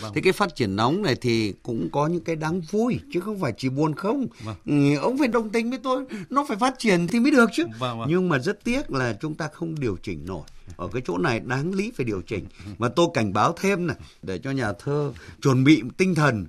Vâng. 0.00 0.12
Thế 0.14 0.20
cái 0.20 0.32
phát 0.32 0.56
triển 0.56 0.76
nóng 0.76 1.02
này 1.02 1.14
thì 1.20 1.54
cũng 1.62 1.88
có 1.92 2.06
những 2.06 2.24
cái 2.24 2.36
đáng 2.36 2.60
vui 2.60 3.00
chứ 3.12 3.20
không 3.20 3.40
phải 3.40 3.52
chỉ 3.56 3.68
buồn 3.68 3.94
không. 3.94 4.26
Vâng. 4.44 4.56
Ừ, 4.66 4.96
ông 4.96 5.18
phải 5.18 5.28
đồng 5.28 5.50
tình 5.50 5.70
với 5.70 5.78
tôi, 5.82 6.04
nó 6.30 6.44
phải 6.48 6.56
phát 6.56 6.78
triển 6.78 7.06
thì 7.06 7.20
mới 7.20 7.30
được 7.30 7.50
chứ. 7.52 7.64
Vâng, 7.78 7.98
vâng. 7.98 8.08
Nhưng 8.10 8.28
mà 8.28 8.38
rất 8.38 8.64
tiếc 8.64 8.90
là 8.90 9.16
chúng 9.20 9.34
ta 9.34 9.48
không 9.52 9.80
điều 9.80 9.96
chỉnh 10.02 10.26
nổi. 10.26 10.42
Ở 10.76 10.88
cái 10.92 11.02
chỗ 11.06 11.18
này 11.18 11.40
đáng 11.40 11.74
lý 11.74 11.92
phải 11.96 12.04
điều 12.04 12.22
chỉnh. 12.22 12.46
Và 12.78 12.88
tôi 12.88 13.06
cảnh 13.14 13.32
báo 13.32 13.54
thêm 13.60 13.86
này 13.86 13.96
để 14.22 14.38
cho 14.38 14.50
nhà 14.50 14.72
thơ 14.72 15.12
chuẩn 15.42 15.64
bị 15.64 15.82
tinh 15.96 16.14
thần 16.14 16.46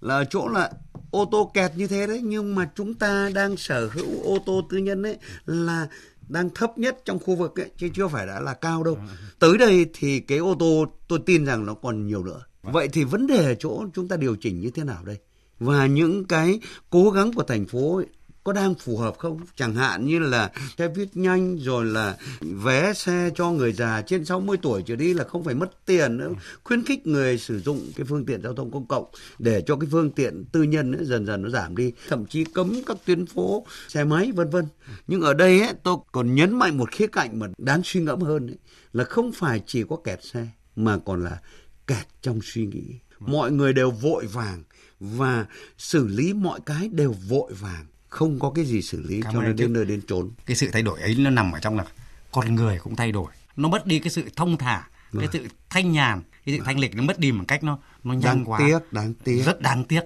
là 0.00 0.14
ở 0.14 0.24
chỗ 0.24 0.48
là 0.48 0.70
ô 1.10 1.28
tô 1.32 1.50
kẹt 1.54 1.72
như 1.76 1.86
thế 1.86 2.06
đấy 2.06 2.20
nhưng 2.24 2.54
mà 2.54 2.70
chúng 2.74 2.94
ta 2.94 3.30
đang 3.34 3.56
sở 3.56 3.88
hữu 3.92 4.22
ô 4.22 4.38
tô 4.46 4.66
tư 4.70 4.78
nhân 4.78 5.02
ấy 5.02 5.16
là 5.46 5.88
đang 6.28 6.50
thấp 6.50 6.78
nhất 6.78 6.98
trong 7.04 7.18
khu 7.18 7.36
vực 7.36 7.60
ấy 7.60 7.70
chứ 7.76 7.88
chưa 7.94 8.08
phải 8.08 8.26
đã 8.26 8.40
là 8.40 8.54
cao 8.54 8.84
đâu. 8.84 8.98
Tới 9.38 9.58
đây 9.58 9.86
thì 9.94 10.20
cái 10.20 10.38
ô 10.38 10.56
tô 10.58 10.86
tôi 11.08 11.18
tin 11.26 11.44
rằng 11.44 11.66
nó 11.66 11.74
còn 11.74 12.06
nhiều 12.06 12.24
nữa. 12.24 12.40
Vậy 12.72 12.88
thì 12.92 13.04
vấn 13.04 13.26
đề 13.26 13.44
ở 13.44 13.54
chỗ 13.54 13.84
chúng 13.94 14.08
ta 14.08 14.16
điều 14.16 14.36
chỉnh 14.36 14.60
như 14.60 14.70
thế 14.70 14.84
nào 14.84 15.04
đây? 15.04 15.16
Và 15.60 15.86
những 15.86 16.24
cái 16.24 16.60
cố 16.90 17.10
gắng 17.10 17.32
của 17.32 17.42
thành 17.42 17.66
phố 17.66 17.96
ấy, 17.96 18.06
có 18.44 18.52
đang 18.52 18.74
phù 18.74 18.96
hợp 18.96 19.18
không? 19.18 19.40
Chẳng 19.56 19.74
hạn 19.74 20.06
như 20.06 20.18
là 20.18 20.50
xe 20.78 20.88
buýt 20.88 21.08
nhanh 21.16 21.56
rồi 21.56 21.84
là 21.84 22.16
vé 22.40 22.92
xe 22.92 23.30
cho 23.34 23.50
người 23.50 23.72
già 23.72 24.02
trên 24.02 24.24
60 24.24 24.56
tuổi 24.62 24.82
trở 24.86 24.96
đi 24.96 25.14
là 25.14 25.24
không 25.24 25.44
phải 25.44 25.54
mất 25.54 25.86
tiền 25.86 26.16
nữa. 26.16 26.30
Khuyến 26.64 26.84
khích 26.84 27.06
người 27.06 27.38
sử 27.38 27.60
dụng 27.60 27.80
cái 27.96 28.06
phương 28.08 28.26
tiện 28.26 28.42
giao 28.42 28.54
thông 28.54 28.70
công 28.70 28.86
cộng 28.86 29.04
để 29.38 29.62
cho 29.66 29.76
cái 29.76 29.88
phương 29.92 30.10
tiện 30.10 30.44
tư 30.52 30.62
nhân 30.62 30.92
ấy 30.92 31.04
dần 31.04 31.26
dần 31.26 31.42
nó 31.42 31.48
giảm 31.48 31.76
đi. 31.76 31.92
Thậm 32.08 32.26
chí 32.26 32.44
cấm 32.44 32.74
các 32.86 32.96
tuyến 33.04 33.26
phố 33.26 33.66
xe 33.88 34.04
máy 34.04 34.32
vân 34.32 34.50
vân. 34.50 34.64
Nhưng 35.06 35.20
ở 35.20 35.34
đây 35.34 35.60
ấy, 35.60 35.74
tôi 35.82 35.96
còn 36.12 36.34
nhấn 36.34 36.58
mạnh 36.58 36.78
một 36.78 36.90
khía 36.90 37.06
cạnh 37.06 37.38
mà 37.38 37.46
đáng 37.58 37.80
suy 37.84 38.00
ngẫm 38.00 38.20
hơn 38.20 38.46
ấy, 38.46 38.58
là 38.92 39.04
không 39.04 39.32
phải 39.32 39.62
chỉ 39.66 39.84
có 39.88 39.96
kẹt 39.96 40.24
xe 40.24 40.46
mà 40.76 40.98
còn 41.04 41.24
là 41.24 41.40
kẹt 41.88 42.06
trong 42.22 42.40
suy 42.42 42.66
nghĩ. 42.66 42.84
Mọi 43.20 43.52
người 43.52 43.72
đều 43.72 43.90
vội 43.90 44.26
vàng 44.26 44.62
và 45.00 45.46
xử 45.78 46.06
lý 46.06 46.32
mọi 46.32 46.60
cái 46.66 46.88
đều 46.92 47.12
vội 47.28 47.52
vàng 47.54 47.86
không 48.08 48.38
có 48.40 48.50
cái 48.54 48.64
gì 48.64 48.82
xử 48.82 49.02
lý 49.02 49.20
Cảm 49.22 49.32
cho 49.34 49.40
anh 49.40 49.56
đến 49.56 49.72
nơi 49.72 49.84
đến 49.84 50.00
chốn 50.06 50.30
cái 50.46 50.56
sự 50.56 50.68
thay 50.72 50.82
đổi 50.82 51.00
ấy 51.00 51.14
nó 51.18 51.30
nằm 51.30 51.52
ở 51.52 51.60
trong 51.60 51.76
là 51.76 51.84
con 52.32 52.54
người 52.54 52.78
cũng 52.78 52.96
thay 52.96 53.12
đổi 53.12 53.32
nó 53.56 53.68
mất 53.68 53.86
đi 53.86 53.98
cái 53.98 54.10
sự 54.10 54.22
thông 54.36 54.56
thả 54.56 54.80
cái 54.80 54.90
Vâng. 55.12 55.26
sự 55.32 55.46
thanh 55.70 55.92
nhàn 55.92 56.22
cái 56.46 56.56
sự 56.58 56.62
thanh 56.64 56.78
lịch 56.78 56.94
nó 56.94 57.02
mất 57.02 57.18
đi 57.18 57.32
một 57.32 57.44
cách 57.48 57.64
nó 57.64 57.78
nó 58.04 58.14
nhanh 58.14 58.22
Đáng 58.22 58.44
quá 58.44 58.58
tiếc, 58.58 58.78
đáng 58.92 59.14
tiếc. 59.24 59.42
rất 59.42 59.60
đáng 59.60 59.84
tiếc 59.84 60.02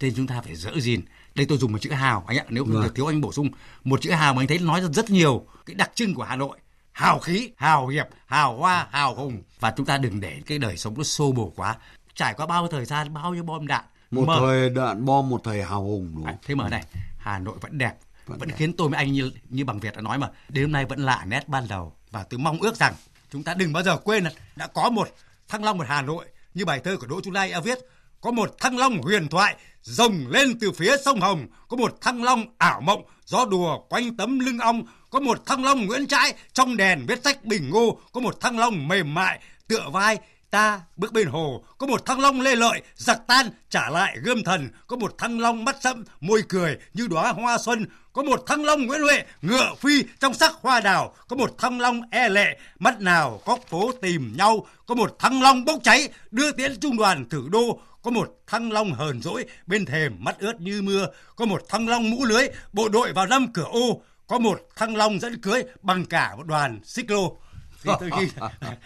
nên 0.00 0.14
chúng 0.16 0.26
ta 0.26 0.40
phải 0.40 0.56
giữ 0.56 0.80
gìn 0.80 1.00
đây 1.34 1.46
tôi 1.46 1.58
dùng 1.58 1.72
một 1.72 1.78
chữ 1.80 1.90
hào 1.90 2.24
anh 2.26 2.36
ạ 2.38 2.44
nếu 2.48 2.64
không 2.64 2.72
Vâng. 2.74 2.82
được 2.82 2.94
thiếu 2.94 3.06
anh 3.06 3.20
bổ 3.20 3.32
sung 3.32 3.48
một 3.84 4.00
chữ 4.00 4.10
hào 4.10 4.34
mà 4.34 4.42
anh 4.42 4.48
thấy 4.48 4.58
nói 4.58 4.80
rất, 4.80 4.92
rất 4.92 5.10
nhiều 5.10 5.46
cái 5.66 5.74
đặc 5.74 5.90
trưng 5.94 6.14
của 6.14 6.22
Hà 6.22 6.36
Nội 6.36 6.58
hào 6.96 7.18
khí 7.18 7.50
hào 7.56 7.86
hiệp 7.86 8.06
hào 8.26 8.56
hoa 8.56 8.86
hào 8.90 9.14
hùng. 9.14 9.42
Và 9.60 9.70
chúng 9.76 9.86
ta 9.86 9.98
đừng 9.98 10.20
để 10.20 10.40
cái 10.46 10.58
đời 10.58 10.76
sống 10.76 10.94
nó 10.96 11.04
xô 11.04 11.32
bồ 11.32 11.52
quá. 11.56 11.76
Trải 12.14 12.34
qua 12.34 12.46
bao 12.46 12.68
thời 12.68 12.84
gian 12.84 13.14
bao 13.14 13.34
nhiêu 13.34 13.42
bom 13.42 13.66
đạn 13.66 13.84
một 14.10 14.24
mà... 14.28 14.34
thời 14.38 14.70
đạn 14.70 15.04
bom 15.04 15.28
một 15.28 15.40
thời 15.44 15.62
hào 15.62 15.82
hùng 15.82 16.12
đúng 16.14 16.24
không? 16.24 16.34
À, 16.34 16.38
thế 16.46 16.54
mà 16.54 16.68
này 16.68 16.84
Hà 17.18 17.38
Nội 17.38 17.58
vẫn 17.60 17.78
đẹp 17.78 17.94
vẫn, 18.26 18.38
vẫn 18.38 18.48
đẹp. 18.48 18.54
khiến 18.58 18.72
tôi 18.72 18.88
với 18.88 18.98
anh 18.98 19.12
như 19.12 19.32
như 19.48 19.64
bằng 19.64 19.80
Việt 19.80 19.96
đã 19.96 20.02
nói 20.02 20.18
mà. 20.18 20.28
Đến 20.48 20.64
hôm 20.64 20.72
nay 20.72 20.84
vẫn 20.84 20.98
lạ 20.98 21.24
nét 21.26 21.48
ban 21.48 21.68
đầu. 21.68 21.92
Và 22.10 22.22
tôi 22.22 22.38
mong 22.38 22.60
ước 22.60 22.76
rằng 22.76 22.94
chúng 23.32 23.42
ta 23.42 23.54
đừng 23.54 23.72
bao 23.72 23.82
giờ 23.82 23.96
quên 23.96 24.24
là 24.24 24.30
đã 24.56 24.66
có 24.66 24.90
một 24.90 25.08
thăng 25.48 25.64
long 25.64 25.78
một 25.78 25.86
Hà 25.88 26.02
Nội. 26.02 26.26
Như 26.54 26.64
bài 26.64 26.80
thơ 26.84 26.96
của 27.00 27.06
Đỗ 27.06 27.20
Chu 27.20 27.30
Lai 27.30 27.50
đã 27.50 27.60
viết 27.60 27.78
có 28.20 28.30
một 28.30 28.54
thăng 28.58 28.78
long 28.78 29.02
huyền 29.02 29.28
thoại 29.28 29.56
rồng 29.82 30.26
lên 30.28 30.58
từ 30.60 30.72
phía 30.72 30.96
sông 31.04 31.20
Hồng. 31.20 31.46
Có 31.68 31.76
một 31.76 32.00
thăng 32.00 32.22
long 32.22 32.44
ảo 32.58 32.80
mộng 32.80 33.02
gió 33.24 33.44
đùa 33.44 33.78
quanh 33.88 34.16
tấm 34.16 34.38
lưng 34.38 34.58
ong 34.58 34.82
có 35.16 35.20
một 35.20 35.46
thăng 35.46 35.64
long 35.64 35.86
Nguyễn 35.86 36.06
Trãi, 36.06 36.34
trong 36.52 36.76
đèn 36.76 37.06
viết 37.06 37.24
sách 37.24 37.44
bình 37.44 37.70
ngô. 37.70 38.00
Có 38.12 38.20
một 38.20 38.40
thăng 38.40 38.58
long 38.58 38.88
mềm 38.88 39.14
mại, 39.14 39.40
tựa 39.68 39.90
vai 39.92 40.18
ta 40.50 40.80
bước 40.96 41.12
bên 41.12 41.28
hồ. 41.28 41.64
Có 41.78 41.86
một 41.86 42.06
thăng 42.06 42.20
long 42.20 42.40
lê 42.40 42.56
lợi 42.56 42.82
giặc 42.94 43.26
tan, 43.26 43.50
trả 43.70 43.90
lại 43.90 44.16
gươm 44.22 44.44
thần. 44.44 44.68
Có 44.86 44.96
một 44.96 45.18
thăng 45.18 45.40
long 45.40 45.64
mắt 45.64 45.76
sẫm, 45.80 46.04
môi 46.20 46.42
cười 46.48 46.76
như 46.94 47.06
đóa 47.06 47.32
hoa 47.32 47.58
xuân. 47.58 47.86
Có 48.12 48.22
một 48.22 48.44
thăng 48.46 48.64
long 48.64 48.86
nguyễn 48.86 49.02
huệ, 49.02 49.22
ngựa 49.42 49.74
phi 49.80 50.04
trong 50.20 50.34
sắc 50.34 50.52
hoa 50.60 50.80
đào. 50.80 51.14
Có 51.28 51.36
một 51.36 51.58
thăng 51.58 51.80
long 51.80 52.00
e 52.10 52.28
lệ, 52.28 52.58
mắt 52.78 53.00
nào 53.00 53.40
góc 53.44 53.60
phố 53.68 53.92
tìm 54.02 54.34
nhau. 54.36 54.66
Có 54.86 54.94
một 54.94 55.16
thăng 55.18 55.42
long 55.42 55.64
bốc 55.64 55.78
cháy, 55.82 56.08
đưa 56.30 56.52
tiễn 56.52 56.80
trung 56.80 56.96
đoàn 56.96 57.28
thử 57.28 57.48
đô. 57.50 57.80
Có 58.02 58.10
một 58.10 58.42
thăng 58.46 58.72
long 58.72 58.92
hờn 58.92 59.22
dỗi, 59.22 59.44
bên 59.66 59.84
thềm 59.84 60.16
mắt 60.18 60.38
ướt 60.38 60.60
như 60.60 60.82
mưa. 60.82 61.06
Có 61.36 61.44
một 61.44 61.62
thăng 61.68 61.88
long 61.88 62.10
mũ 62.10 62.24
lưới, 62.24 62.48
bộ 62.72 62.88
đội 62.88 63.12
vào 63.12 63.26
năm 63.26 63.46
cửa 63.52 63.66
ô 63.70 64.02
có 64.26 64.38
một 64.38 64.68
thăng 64.76 64.96
long 64.96 65.20
dẫn 65.20 65.40
cưới 65.40 65.64
bằng 65.82 66.06
cả 66.06 66.36
một 66.36 66.46
đoàn 66.46 66.80
xích 66.84 67.10
lô. 67.10 67.38
Thì 67.82 67.90
tôi 68.00 68.10
ghi 68.20 68.28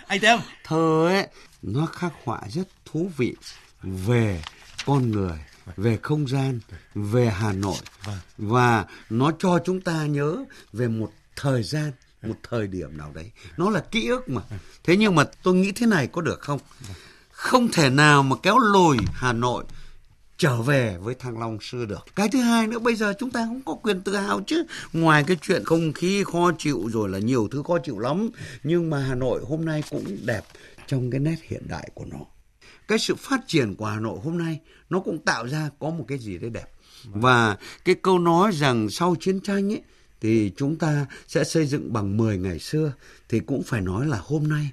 anh 0.07 0.21
thấy 0.21 0.37
không? 0.37 0.43
Thơ 0.65 1.09
ấy 1.09 1.27
nó 1.63 1.87
khắc 1.87 2.13
họa 2.25 2.41
rất 2.49 2.69
thú 2.85 3.11
vị 3.17 3.35
về 3.83 4.43
con 4.87 5.11
người 5.11 5.39
về 5.77 5.99
không 6.03 6.29
gian 6.29 6.61
về 6.95 7.31
hà 7.31 7.53
nội. 7.53 7.79
Và 8.39 8.85
nó 9.11 9.33
cho 9.39 9.59
chúng 9.65 9.81
ta 9.81 10.07
nhớ 10.07 10.45
về 10.73 10.89
một 10.89 11.13
thời 11.37 11.63
gian 11.63 11.93
một 12.23 12.37
thời 12.51 12.67
điểm 12.67 12.97
nào 12.97 13.13
đấy. 13.15 13.31
Nó 13.57 13.71
là 13.71 13.81
ký 13.81 14.09
ức 14.09 14.29
mà. 14.29 14.43
Thế 14.85 14.97
nhưng 14.97 15.15
mà 15.15 15.25
tôi 15.43 15.55
nghĩ 15.55 15.73
thế 15.73 15.87
này 15.87 16.07
có 16.07 16.21
được 16.21 16.41
không? 16.41 16.59
Không 17.31 17.69
thể 17.69 17.91
nào 17.91 18.23
mà 18.23 18.37
kéo 18.43 18.59
lùi 18.59 18.97
hà 19.13 19.33
nội 19.33 19.65
trở 20.41 20.63
về 20.63 20.97
với 21.01 21.15
thăng 21.15 21.39
long 21.39 21.59
xưa 21.61 21.85
được. 21.85 22.07
Cái 22.17 22.29
thứ 22.29 22.41
hai 22.41 22.67
nữa, 22.67 22.79
bây 22.79 22.95
giờ 22.95 23.15
chúng 23.19 23.31
ta 23.31 23.47
cũng 23.49 23.63
có 23.67 23.75
quyền 23.75 24.01
tự 24.01 24.17
hào 24.17 24.41
chứ. 24.47 24.65
Ngoài 24.93 25.25
cái 25.27 25.37
chuyện 25.43 25.65
không 25.65 25.93
khí 25.93 26.25
khó 26.25 26.53
chịu 26.59 26.89
rồi 26.93 27.09
là 27.09 27.19
nhiều 27.19 27.49
thứ 27.51 27.63
khó 27.67 27.79
chịu 27.79 27.99
lắm, 27.99 28.31
nhưng 28.63 28.91
mà 28.91 28.99
hà 28.99 29.15
nội 29.15 29.45
hôm 29.49 29.65
nay 29.65 29.83
cũng 29.91 30.17
đẹp 30.25 30.43
trong 30.87 31.11
cái 31.11 31.21
nét 31.21 31.37
hiện 31.43 31.63
đại 31.69 31.91
của 31.95 32.05
nó. 32.05 32.19
Cái 32.89 32.99
sự 32.99 33.15
phát 33.15 33.41
triển 33.47 33.77
của 33.77 33.87
hà 33.87 34.01
nội 34.01 34.19
hôm 34.25 34.39
nay, 34.39 34.61
nó 34.91 35.01
cũng 35.01 35.19
tạo 35.19 35.49
ra 35.49 35.71
có 35.79 35.91
một 35.91 36.05
cái 36.09 36.19
gì 36.19 36.39
đấy 36.39 36.51
đẹp. 36.51 36.67
Và 37.05 37.57
cái 37.85 37.95
câu 38.03 38.19
nói 38.19 38.51
rằng 38.53 38.91
sau 38.91 39.17
chiến 39.21 39.41
tranh 39.41 39.73
ấy, 39.73 39.83
thì 40.21 40.53
chúng 40.57 40.77
ta 40.77 41.07
sẽ 41.29 41.45
xây 41.45 41.67
dựng 41.67 41.93
bằng 41.93 42.17
10 42.17 42.39
ngày 42.39 42.59
xưa, 42.59 42.93
thì 43.29 43.41
cũng 43.41 43.63
phải 43.63 43.81
nói 43.81 44.07
là 44.07 44.19
hôm 44.23 44.49
nay 44.49 44.71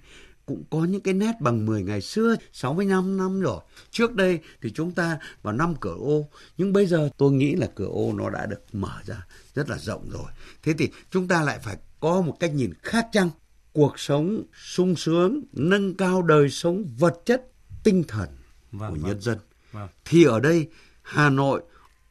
cũng 0.47 0.63
có 0.69 0.85
những 0.85 1.01
cái 1.01 1.13
nét 1.13 1.31
bằng 1.39 1.65
10 1.65 1.83
ngày 1.83 2.01
xưa 2.01 2.35
65 2.53 3.17
năm 3.17 3.41
rồi. 3.41 3.61
Trước 3.91 4.15
đây 4.15 4.39
thì 4.61 4.71
chúng 4.75 4.91
ta 4.91 5.19
vào 5.41 5.53
năm 5.53 5.75
cửa 5.79 5.95
ô 5.99 6.29
nhưng 6.57 6.73
bây 6.73 6.85
giờ 6.85 7.09
tôi 7.17 7.31
nghĩ 7.31 7.55
là 7.55 7.67
cửa 7.75 7.87
ô 7.87 8.13
nó 8.13 8.29
đã 8.29 8.45
được 8.45 8.61
mở 8.73 8.93
ra 9.05 9.25
rất 9.55 9.69
là 9.69 9.77
rộng 9.77 10.09
rồi. 10.09 10.31
Thế 10.63 10.73
thì 10.77 10.89
chúng 11.11 11.27
ta 11.27 11.41
lại 11.41 11.59
phải 11.63 11.77
có 11.99 12.21
một 12.21 12.37
cách 12.39 12.53
nhìn 12.53 12.73
khác 12.81 13.07
chăng? 13.11 13.29
Cuộc 13.73 13.99
sống 13.99 14.43
sung 14.63 14.95
sướng 14.95 15.43
nâng 15.53 15.95
cao 15.95 16.21
đời 16.21 16.49
sống 16.49 16.85
vật 16.97 17.21
chất 17.25 17.51
tinh 17.83 18.03
thần 18.07 18.29
vâng, 18.71 18.89
của 18.89 18.99
vâng. 18.99 19.07
nhân 19.07 19.21
dân. 19.21 19.37
Vâng. 19.71 19.89
thì 20.05 20.23
ở 20.23 20.39
đây 20.39 20.67
hà 21.01 21.29
nội 21.29 21.61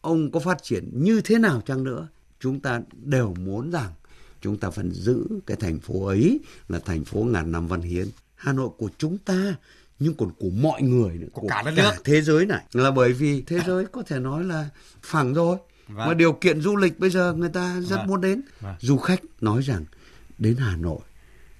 ông 0.00 0.30
có 0.30 0.40
phát 0.40 0.62
triển 0.62 0.90
như 0.92 1.20
thế 1.20 1.38
nào 1.38 1.60
chăng 1.60 1.84
nữa? 1.84 2.08
Chúng 2.40 2.60
ta 2.60 2.80
đều 3.02 3.34
muốn 3.34 3.70
rằng 3.70 3.92
chúng 4.40 4.56
ta 4.56 4.70
phải 4.70 4.84
giữ 4.90 5.26
cái 5.46 5.56
thành 5.56 5.78
phố 5.78 6.06
ấy 6.06 6.40
là 6.68 6.78
thành 6.78 7.04
phố 7.04 7.20
ngàn 7.20 7.52
năm 7.52 7.68
văn 7.68 7.80
hiến 7.80 8.06
Hà 8.46 8.52
Nội 8.52 8.68
của 8.78 8.90
chúng 8.98 9.18
ta 9.18 9.54
nhưng 9.98 10.14
còn 10.14 10.30
của 10.38 10.50
mọi 10.50 10.82
người 10.82 11.18
nữa, 11.18 11.26
của, 11.32 11.40
của 11.40 11.48
cả, 11.48 11.62
cả 11.76 11.96
thế 12.04 12.22
giới 12.22 12.46
này 12.46 12.64
là 12.72 12.90
bởi 12.90 13.12
vì 13.12 13.42
thế 13.42 13.58
giới 13.66 13.84
có 13.92 14.02
thể 14.02 14.18
nói 14.18 14.44
là 14.44 14.68
phẳng 15.02 15.34
rồi 15.34 15.56
vâng. 15.88 16.08
mà 16.08 16.14
điều 16.14 16.32
kiện 16.32 16.60
du 16.60 16.76
lịch 16.76 16.98
bây 16.98 17.10
giờ 17.10 17.32
người 17.32 17.48
ta 17.48 17.80
rất 17.80 17.96
vâng. 17.96 18.06
muốn 18.06 18.20
đến 18.20 18.42
vâng. 18.60 18.74
du 18.80 18.98
khách 18.98 19.20
nói 19.40 19.62
rằng 19.62 19.84
đến 20.38 20.56
Hà 20.56 20.76
Nội 20.76 20.98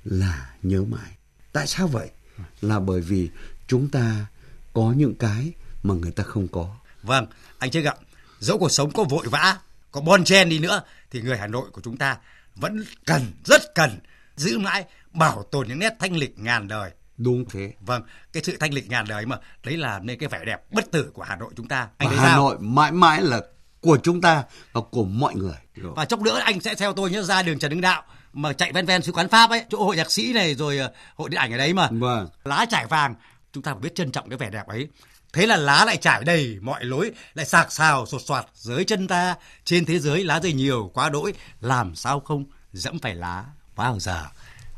là 0.05 0.55
nhớ 0.63 0.85
mãi 0.89 1.11
tại 1.53 1.67
sao 1.67 1.87
vậy 1.87 2.11
vâng. 2.37 2.47
là 2.61 2.81
bởi 2.81 3.01
vì 3.01 3.31
chúng 3.67 3.89
ta 3.89 4.27
có 4.73 4.95
những 4.97 5.15
cái 5.15 5.53
mà 5.83 5.95
người 5.95 6.13
ta 6.13 6.25
không 6.25 6.49
có 6.49 6.77
vâng 7.03 7.27
anh 7.59 7.71
chưa 7.71 7.81
gặp 7.81 7.99
dẫu 8.39 8.59
cuộc 8.59 8.73
sống 8.73 8.91
có 8.93 9.05
vội 9.05 9.27
vã 9.31 9.59
có 9.93 10.01
bon 10.01 10.25
chen 10.25 10.49
đi 10.49 10.59
nữa 10.59 10.83
thì 11.11 11.23
người 11.23 11.39
Hà 11.39 11.47
Nội 11.47 11.71
của 11.73 11.81
chúng 11.85 11.97
ta 11.97 12.17
vẫn 12.57 12.85
cần 13.05 13.23
rất 13.45 13.75
cần 13.75 13.99
giữ 14.37 14.59
mãi 14.59 14.85
bảo 15.19 15.43
tồn 15.43 15.69
những 15.69 15.79
nét 15.79 15.93
thanh 15.99 16.17
lịch 16.17 16.39
ngàn 16.39 16.69
đời. 16.69 16.91
Đúng 17.17 17.45
thế. 17.51 17.73
Vâng 17.81 18.03
cái 18.33 18.43
sự 18.43 18.57
thanh 18.61 18.75
lịch 18.75 18.91
ngàn 18.91 19.07
đời 19.09 19.27
mà 19.27 19.37
đấy 19.65 19.77
là 19.77 19.99
nên 19.99 20.19
cái 20.19 20.29
vẻ 20.29 20.45
đẹp 20.45 20.73
bất 20.73 20.91
tử 20.91 21.11
của 21.15 21.23
hà 21.23 21.37
nội 21.37 21.53
chúng 21.57 21.69
ta. 21.69 21.89
Anh 21.99 22.09
và 22.09 22.17
hà 22.17 22.27
sao? 22.27 22.37
nội 22.37 22.57
mãi 22.61 22.93
mãi 22.93 23.23
là 23.23 23.41
của 23.81 23.99
chúng 24.03 24.21
ta 24.21 24.45
và 24.73 24.81
của 24.91 25.05
mọi 25.05 25.35
người. 25.35 25.57
Rồi. 25.75 25.93
và 25.97 26.05
chốc 26.05 26.21
nữa 26.21 26.41
anh 26.45 26.61
sẽ 26.61 26.75
theo 26.75 26.93
tôi 26.93 27.11
nhớ 27.11 27.23
ra 27.23 27.43
đường 27.43 27.59
trần 27.59 27.71
hưng 27.71 27.81
đạo 27.81 28.03
mà 28.33 28.53
chạy 28.53 28.73
ven 28.73 28.87
ven 28.87 29.03
sứ 29.03 29.13
quán 29.13 29.29
pháp 29.29 29.51
ấy 29.51 29.65
chỗ 29.71 29.85
hội 29.85 29.97
nhạc 29.97 30.11
sĩ 30.11 30.33
này 30.33 30.55
rồi 30.55 30.79
ờ, 30.79 30.93
hội 31.17 31.29
điện 31.29 31.41
ảnh 31.41 31.53
ở 31.53 31.59
đấy 31.59 31.73
mà. 31.73 31.89
Vâng. 31.91 32.29
lá 32.45 32.67
trải 32.71 32.87
vàng 32.87 33.15
chúng 33.53 33.63
ta 33.63 33.73
phải 33.73 33.81
biết 33.81 33.95
trân 33.95 34.13
trọng 34.13 34.29
cái 34.29 34.39
vẻ 34.39 34.51
đẹp 34.51 34.67
ấy. 34.67 34.89
Thế 35.33 35.47
là 35.47 35.57
lá 35.57 35.85
lại 35.85 35.97
trải 35.97 36.25
đầy 36.25 36.59
mọi 36.61 36.85
lối 36.85 37.11
lại 37.35 37.47
sạc 37.47 37.73
xào 37.73 38.07
sột 38.07 38.23
soạt 38.23 38.47
dưới 38.55 38.85
chân 38.85 39.09
ta. 39.09 39.35
Trên 39.65 39.85
thế 39.85 39.99
giới 39.99 40.25
lá 40.25 40.41
rơi 40.41 40.53
nhiều 40.53 40.91
quá 40.95 41.09
đỗi 41.09 41.33
làm 41.61 41.95
sao 41.95 42.21
không 42.21 42.45
dẫm 42.73 42.99
phải 42.99 43.15
lá 43.15 43.45
bao 43.77 43.99
giờ 43.99 44.25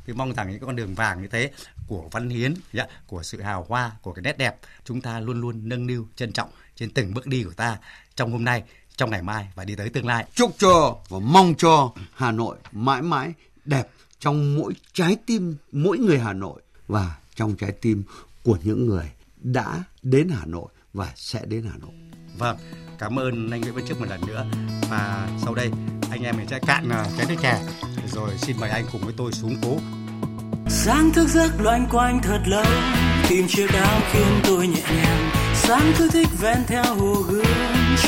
thì 0.09 0.15
mong 0.15 0.35
rằng 0.35 0.51
những 0.51 0.61
con 0.61 0.77
đường 0.77 0.95
vàng 0.95 1.23
như 1.23 1.29
thế 1.29 1.51
của 1.87 2.09
văn 2.13 2.31
hiến 2.31 2.55
dạ, 2.73 2.87
của 3.07 3.23
sự 3.23 3.43
hào 3.43 3.67
hoa 3.69 3.93
của 4.03 4.13
cái 4.13 4.23
nét 4.23 4.39
đẹp 4.39 4.57
chúng 4.85 5.01
ta 5.01 5.21
luôn 5.21 5.41
luôn 5.41 5.69
nâng 5.69 5.87
niu 5.87 6.07
trân 6.17 6.33
trọng 6.33 6.51
trên 6.77 6.91
từng 6.91 7.15
bước 7.15 7.27
đi 7.27 7.43
của 7.43 7.53
ta 7.53 7.79
trong 8.17 8.33
hôm 8.33 8.45
nay 8.45 8.63
trong 8.97 9.11
ngày 9.11 9.23
mai 9.23 9.49
và 9.55 9.65
đi 9.65 9.75
tới 9.77 9.89
tương 9.89 10.07
lai. 10.07 10.27
Chúc 10.35 10.55
cho 10.59 10.97
và 11.09 11.19
mong 11.19 11.55
cho 11.59 11.93
Hà 12.15 12.33
Nội 12.33 12.57
mãi 12.73 13.03
mãi 13.03 13.33
đẹp 13.65 13.89
trong 14.21 14.57
mỗi 14.57 14.73
trái 14.93 15.17
tim 15.27 15.57
mỗi 15.73 15.99
người 15.99 16.19
Hà 16.19 16.33
Nội 16.33 16.63
và 16.87 17.17
trong 17.35 17.57
trái 17.57 17.73
tim 17.73 18.05
của 18.43 18.59
những 18.63 18.87
người 18.87 19.11
đã 19.37 19.85
đến 20.03 20.29
Hà 20.29 20.47
Nội 20.47 20.69
và 20.95 21.13
sẽ 21.17 21.41
đến 21.45 21.65
Hà 21.73 21.77
Nội. 21.79 21.93
Vâng, 22.39 22.57
cảm 22.99 23.19
ơn 23.19 23.51
anh 23.51 23.61
Nguyễn 23.61 23.75
Văn 23.75 23.85
Trước 23.89 24.01
một 24.01 24.07
lần 24.09 24.21
nữa. 24.27 24.47
Và 24.91 25.29
sau 25.45 25.55
đây 25.55 25.71
anh 26.11 26.23
em 26.23 26.37
mình 26.37 26.49
sẽ 26.49 26.59
cạn 26.67 26.89
à, 26.89 27.07
chén 27.19 27.29
nước 27.29 27.37
chè. 27.43 27.63
Rồi 28.13 28.39
xin 28.39 28.57
mời 28.61 28.71
anh 28.71 28.85
cùng 28.93 29.01
với 29.01 29.15
tôi 29.17 29.33
xuống 29.33 29.57
phố 29.63 29.79
sáng 30.69 31.13
thức 31.13 31.29
giấc 31.29 31.61
loanh 31.61 31.87
quanh 31.91 32.21
thật 32.23 32.41
lâu 32.47 32.65
tìm 33.29 33.49
chiếc 33.49 33.73
áo 33.73 34.01
khiến 34.13 34.41
tôi 34.45 34.67
nhẹ 34.67 34.83
nhàng. 34.97 35.31
Sáng 35.55 35.93
cứ 35.99 36.09
thích 36.13 36.29
ven 36.41 36.59
theo 36.67 36.85
hồ 36.85 37.15
gươm 37.29 37.47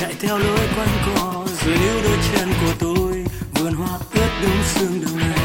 chạy 0.00 0.14
theo 0.20 0.38
lối 0.38 0.68
quanh 0.76 0.88
co 1.06 1.44
rồi 1.64 1.76
níu 1.78 2.02
đôi 2.04 2.18
chân 2.32 2.52
của 2.60 2.72
tôi 2.78 3.24
vườn 3.54 3.72
hoa 3.72 3.98
ướt 4.14 4.30
đúng 4.42 4.62
sương 4.74 5.00
đầu 5.04 5.16
này 5.16 5.38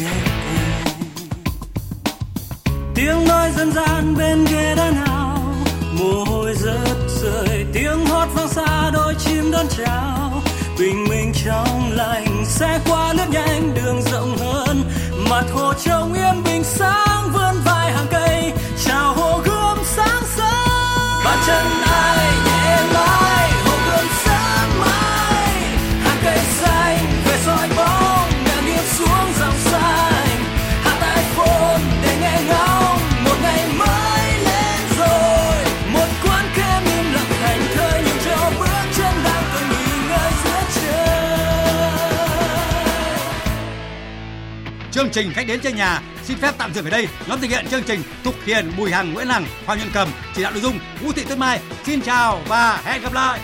yeah, 0.00 0.16
yeah. 0.54 0.96
tiếng 2.94 3.28
nói 3.28 3.50
dân 3.56 3.72
gian 3.72 4.16
bên 4.16 4.44
ghế 4.44 4.74
đá 4.76 4.90
nào? 4.90 5.54
Mồ 5.92 6.24
hôi 6.24 6.54
rớt 6.54 6.98
rơi 7.22 7.66
tiếng 7.72 8.06
hót 8.06 8.28
vang 8.34 8.48
xa 8.48 8.90
đôi 8.90 9.14
chim 9.18 9.50
đón 9.50 9.66
chào. 9.78 10.42
Bình 10.78 11.04
minh 11.08 11.32
trong 11.44 11.92
lành 11.92 12.44
sẽ 12.46 12.80
qua 12.88 13.12
lướt 13.12 13.26
nhanh 13.30 13.74
đường 13.74 14.02
rộng 14.02 14.36
hơn 14.38 14.89
mặt 15.30 15.44
hồ 15.52 15.72
trông 15.74 16.12
yên 16.12 16.42
bình 16.44 16.64
sáng 16.64 17.30
vươn 17.32 17.54
vai 17.64 17.92
hàng 17.92 18.06
cây, 18.10 18.52
chào 18.84 19.14
hồ 19.14 19.40
gươm 19.44 19.78
sáng 19.84 20.22
sớm. 20.36 21.24
Bàn 21.24 21.38
chân 21.46 21.89
chương 45.00 45.10
trình 45.10 45.32
khách 45.32 45.46
đến 45.46 45.60
chơi 45.62 45.72
nhà 45.72 46.02
xin 46.24 46.36
phép 46.36 46.54
tạm 46.58 46.74
dừng 46.74 46.84
ở 46.84 46.90
đây. 46.90 47.08
Nhóm 47.26 47.40
thực 47.40 47.50
hiện 47.50 47.66
chương 47.70 47.82
trình 47.82 48.02
Thục 48.24 48.34
Hiền, 48.44 48.72
Bùi 48.76 48.90
Hằng, 48.90 49.14
Nguyễn 49.14 49.28
Hằng, 49.28 49.46
Hoàng 49.66 49.78
Nhân 49.78 49.88
Cầm 49.94 50.08
chỉ 50.34 50.42
đạo 50.42 50.52
nội 50.52 50.60
dung. 50.60 50.78
Vũ 51.00 51.12
Thị 51.12 51.24
Tuyết 51.24 51.38
Mai, 51.38 51.60
xin 51.86 52.00
chào 52.00 52.42
và 52.48 52.80
hẹn 52.84 53.02
gặp 53.02 53.12
lại. 53.12 53.40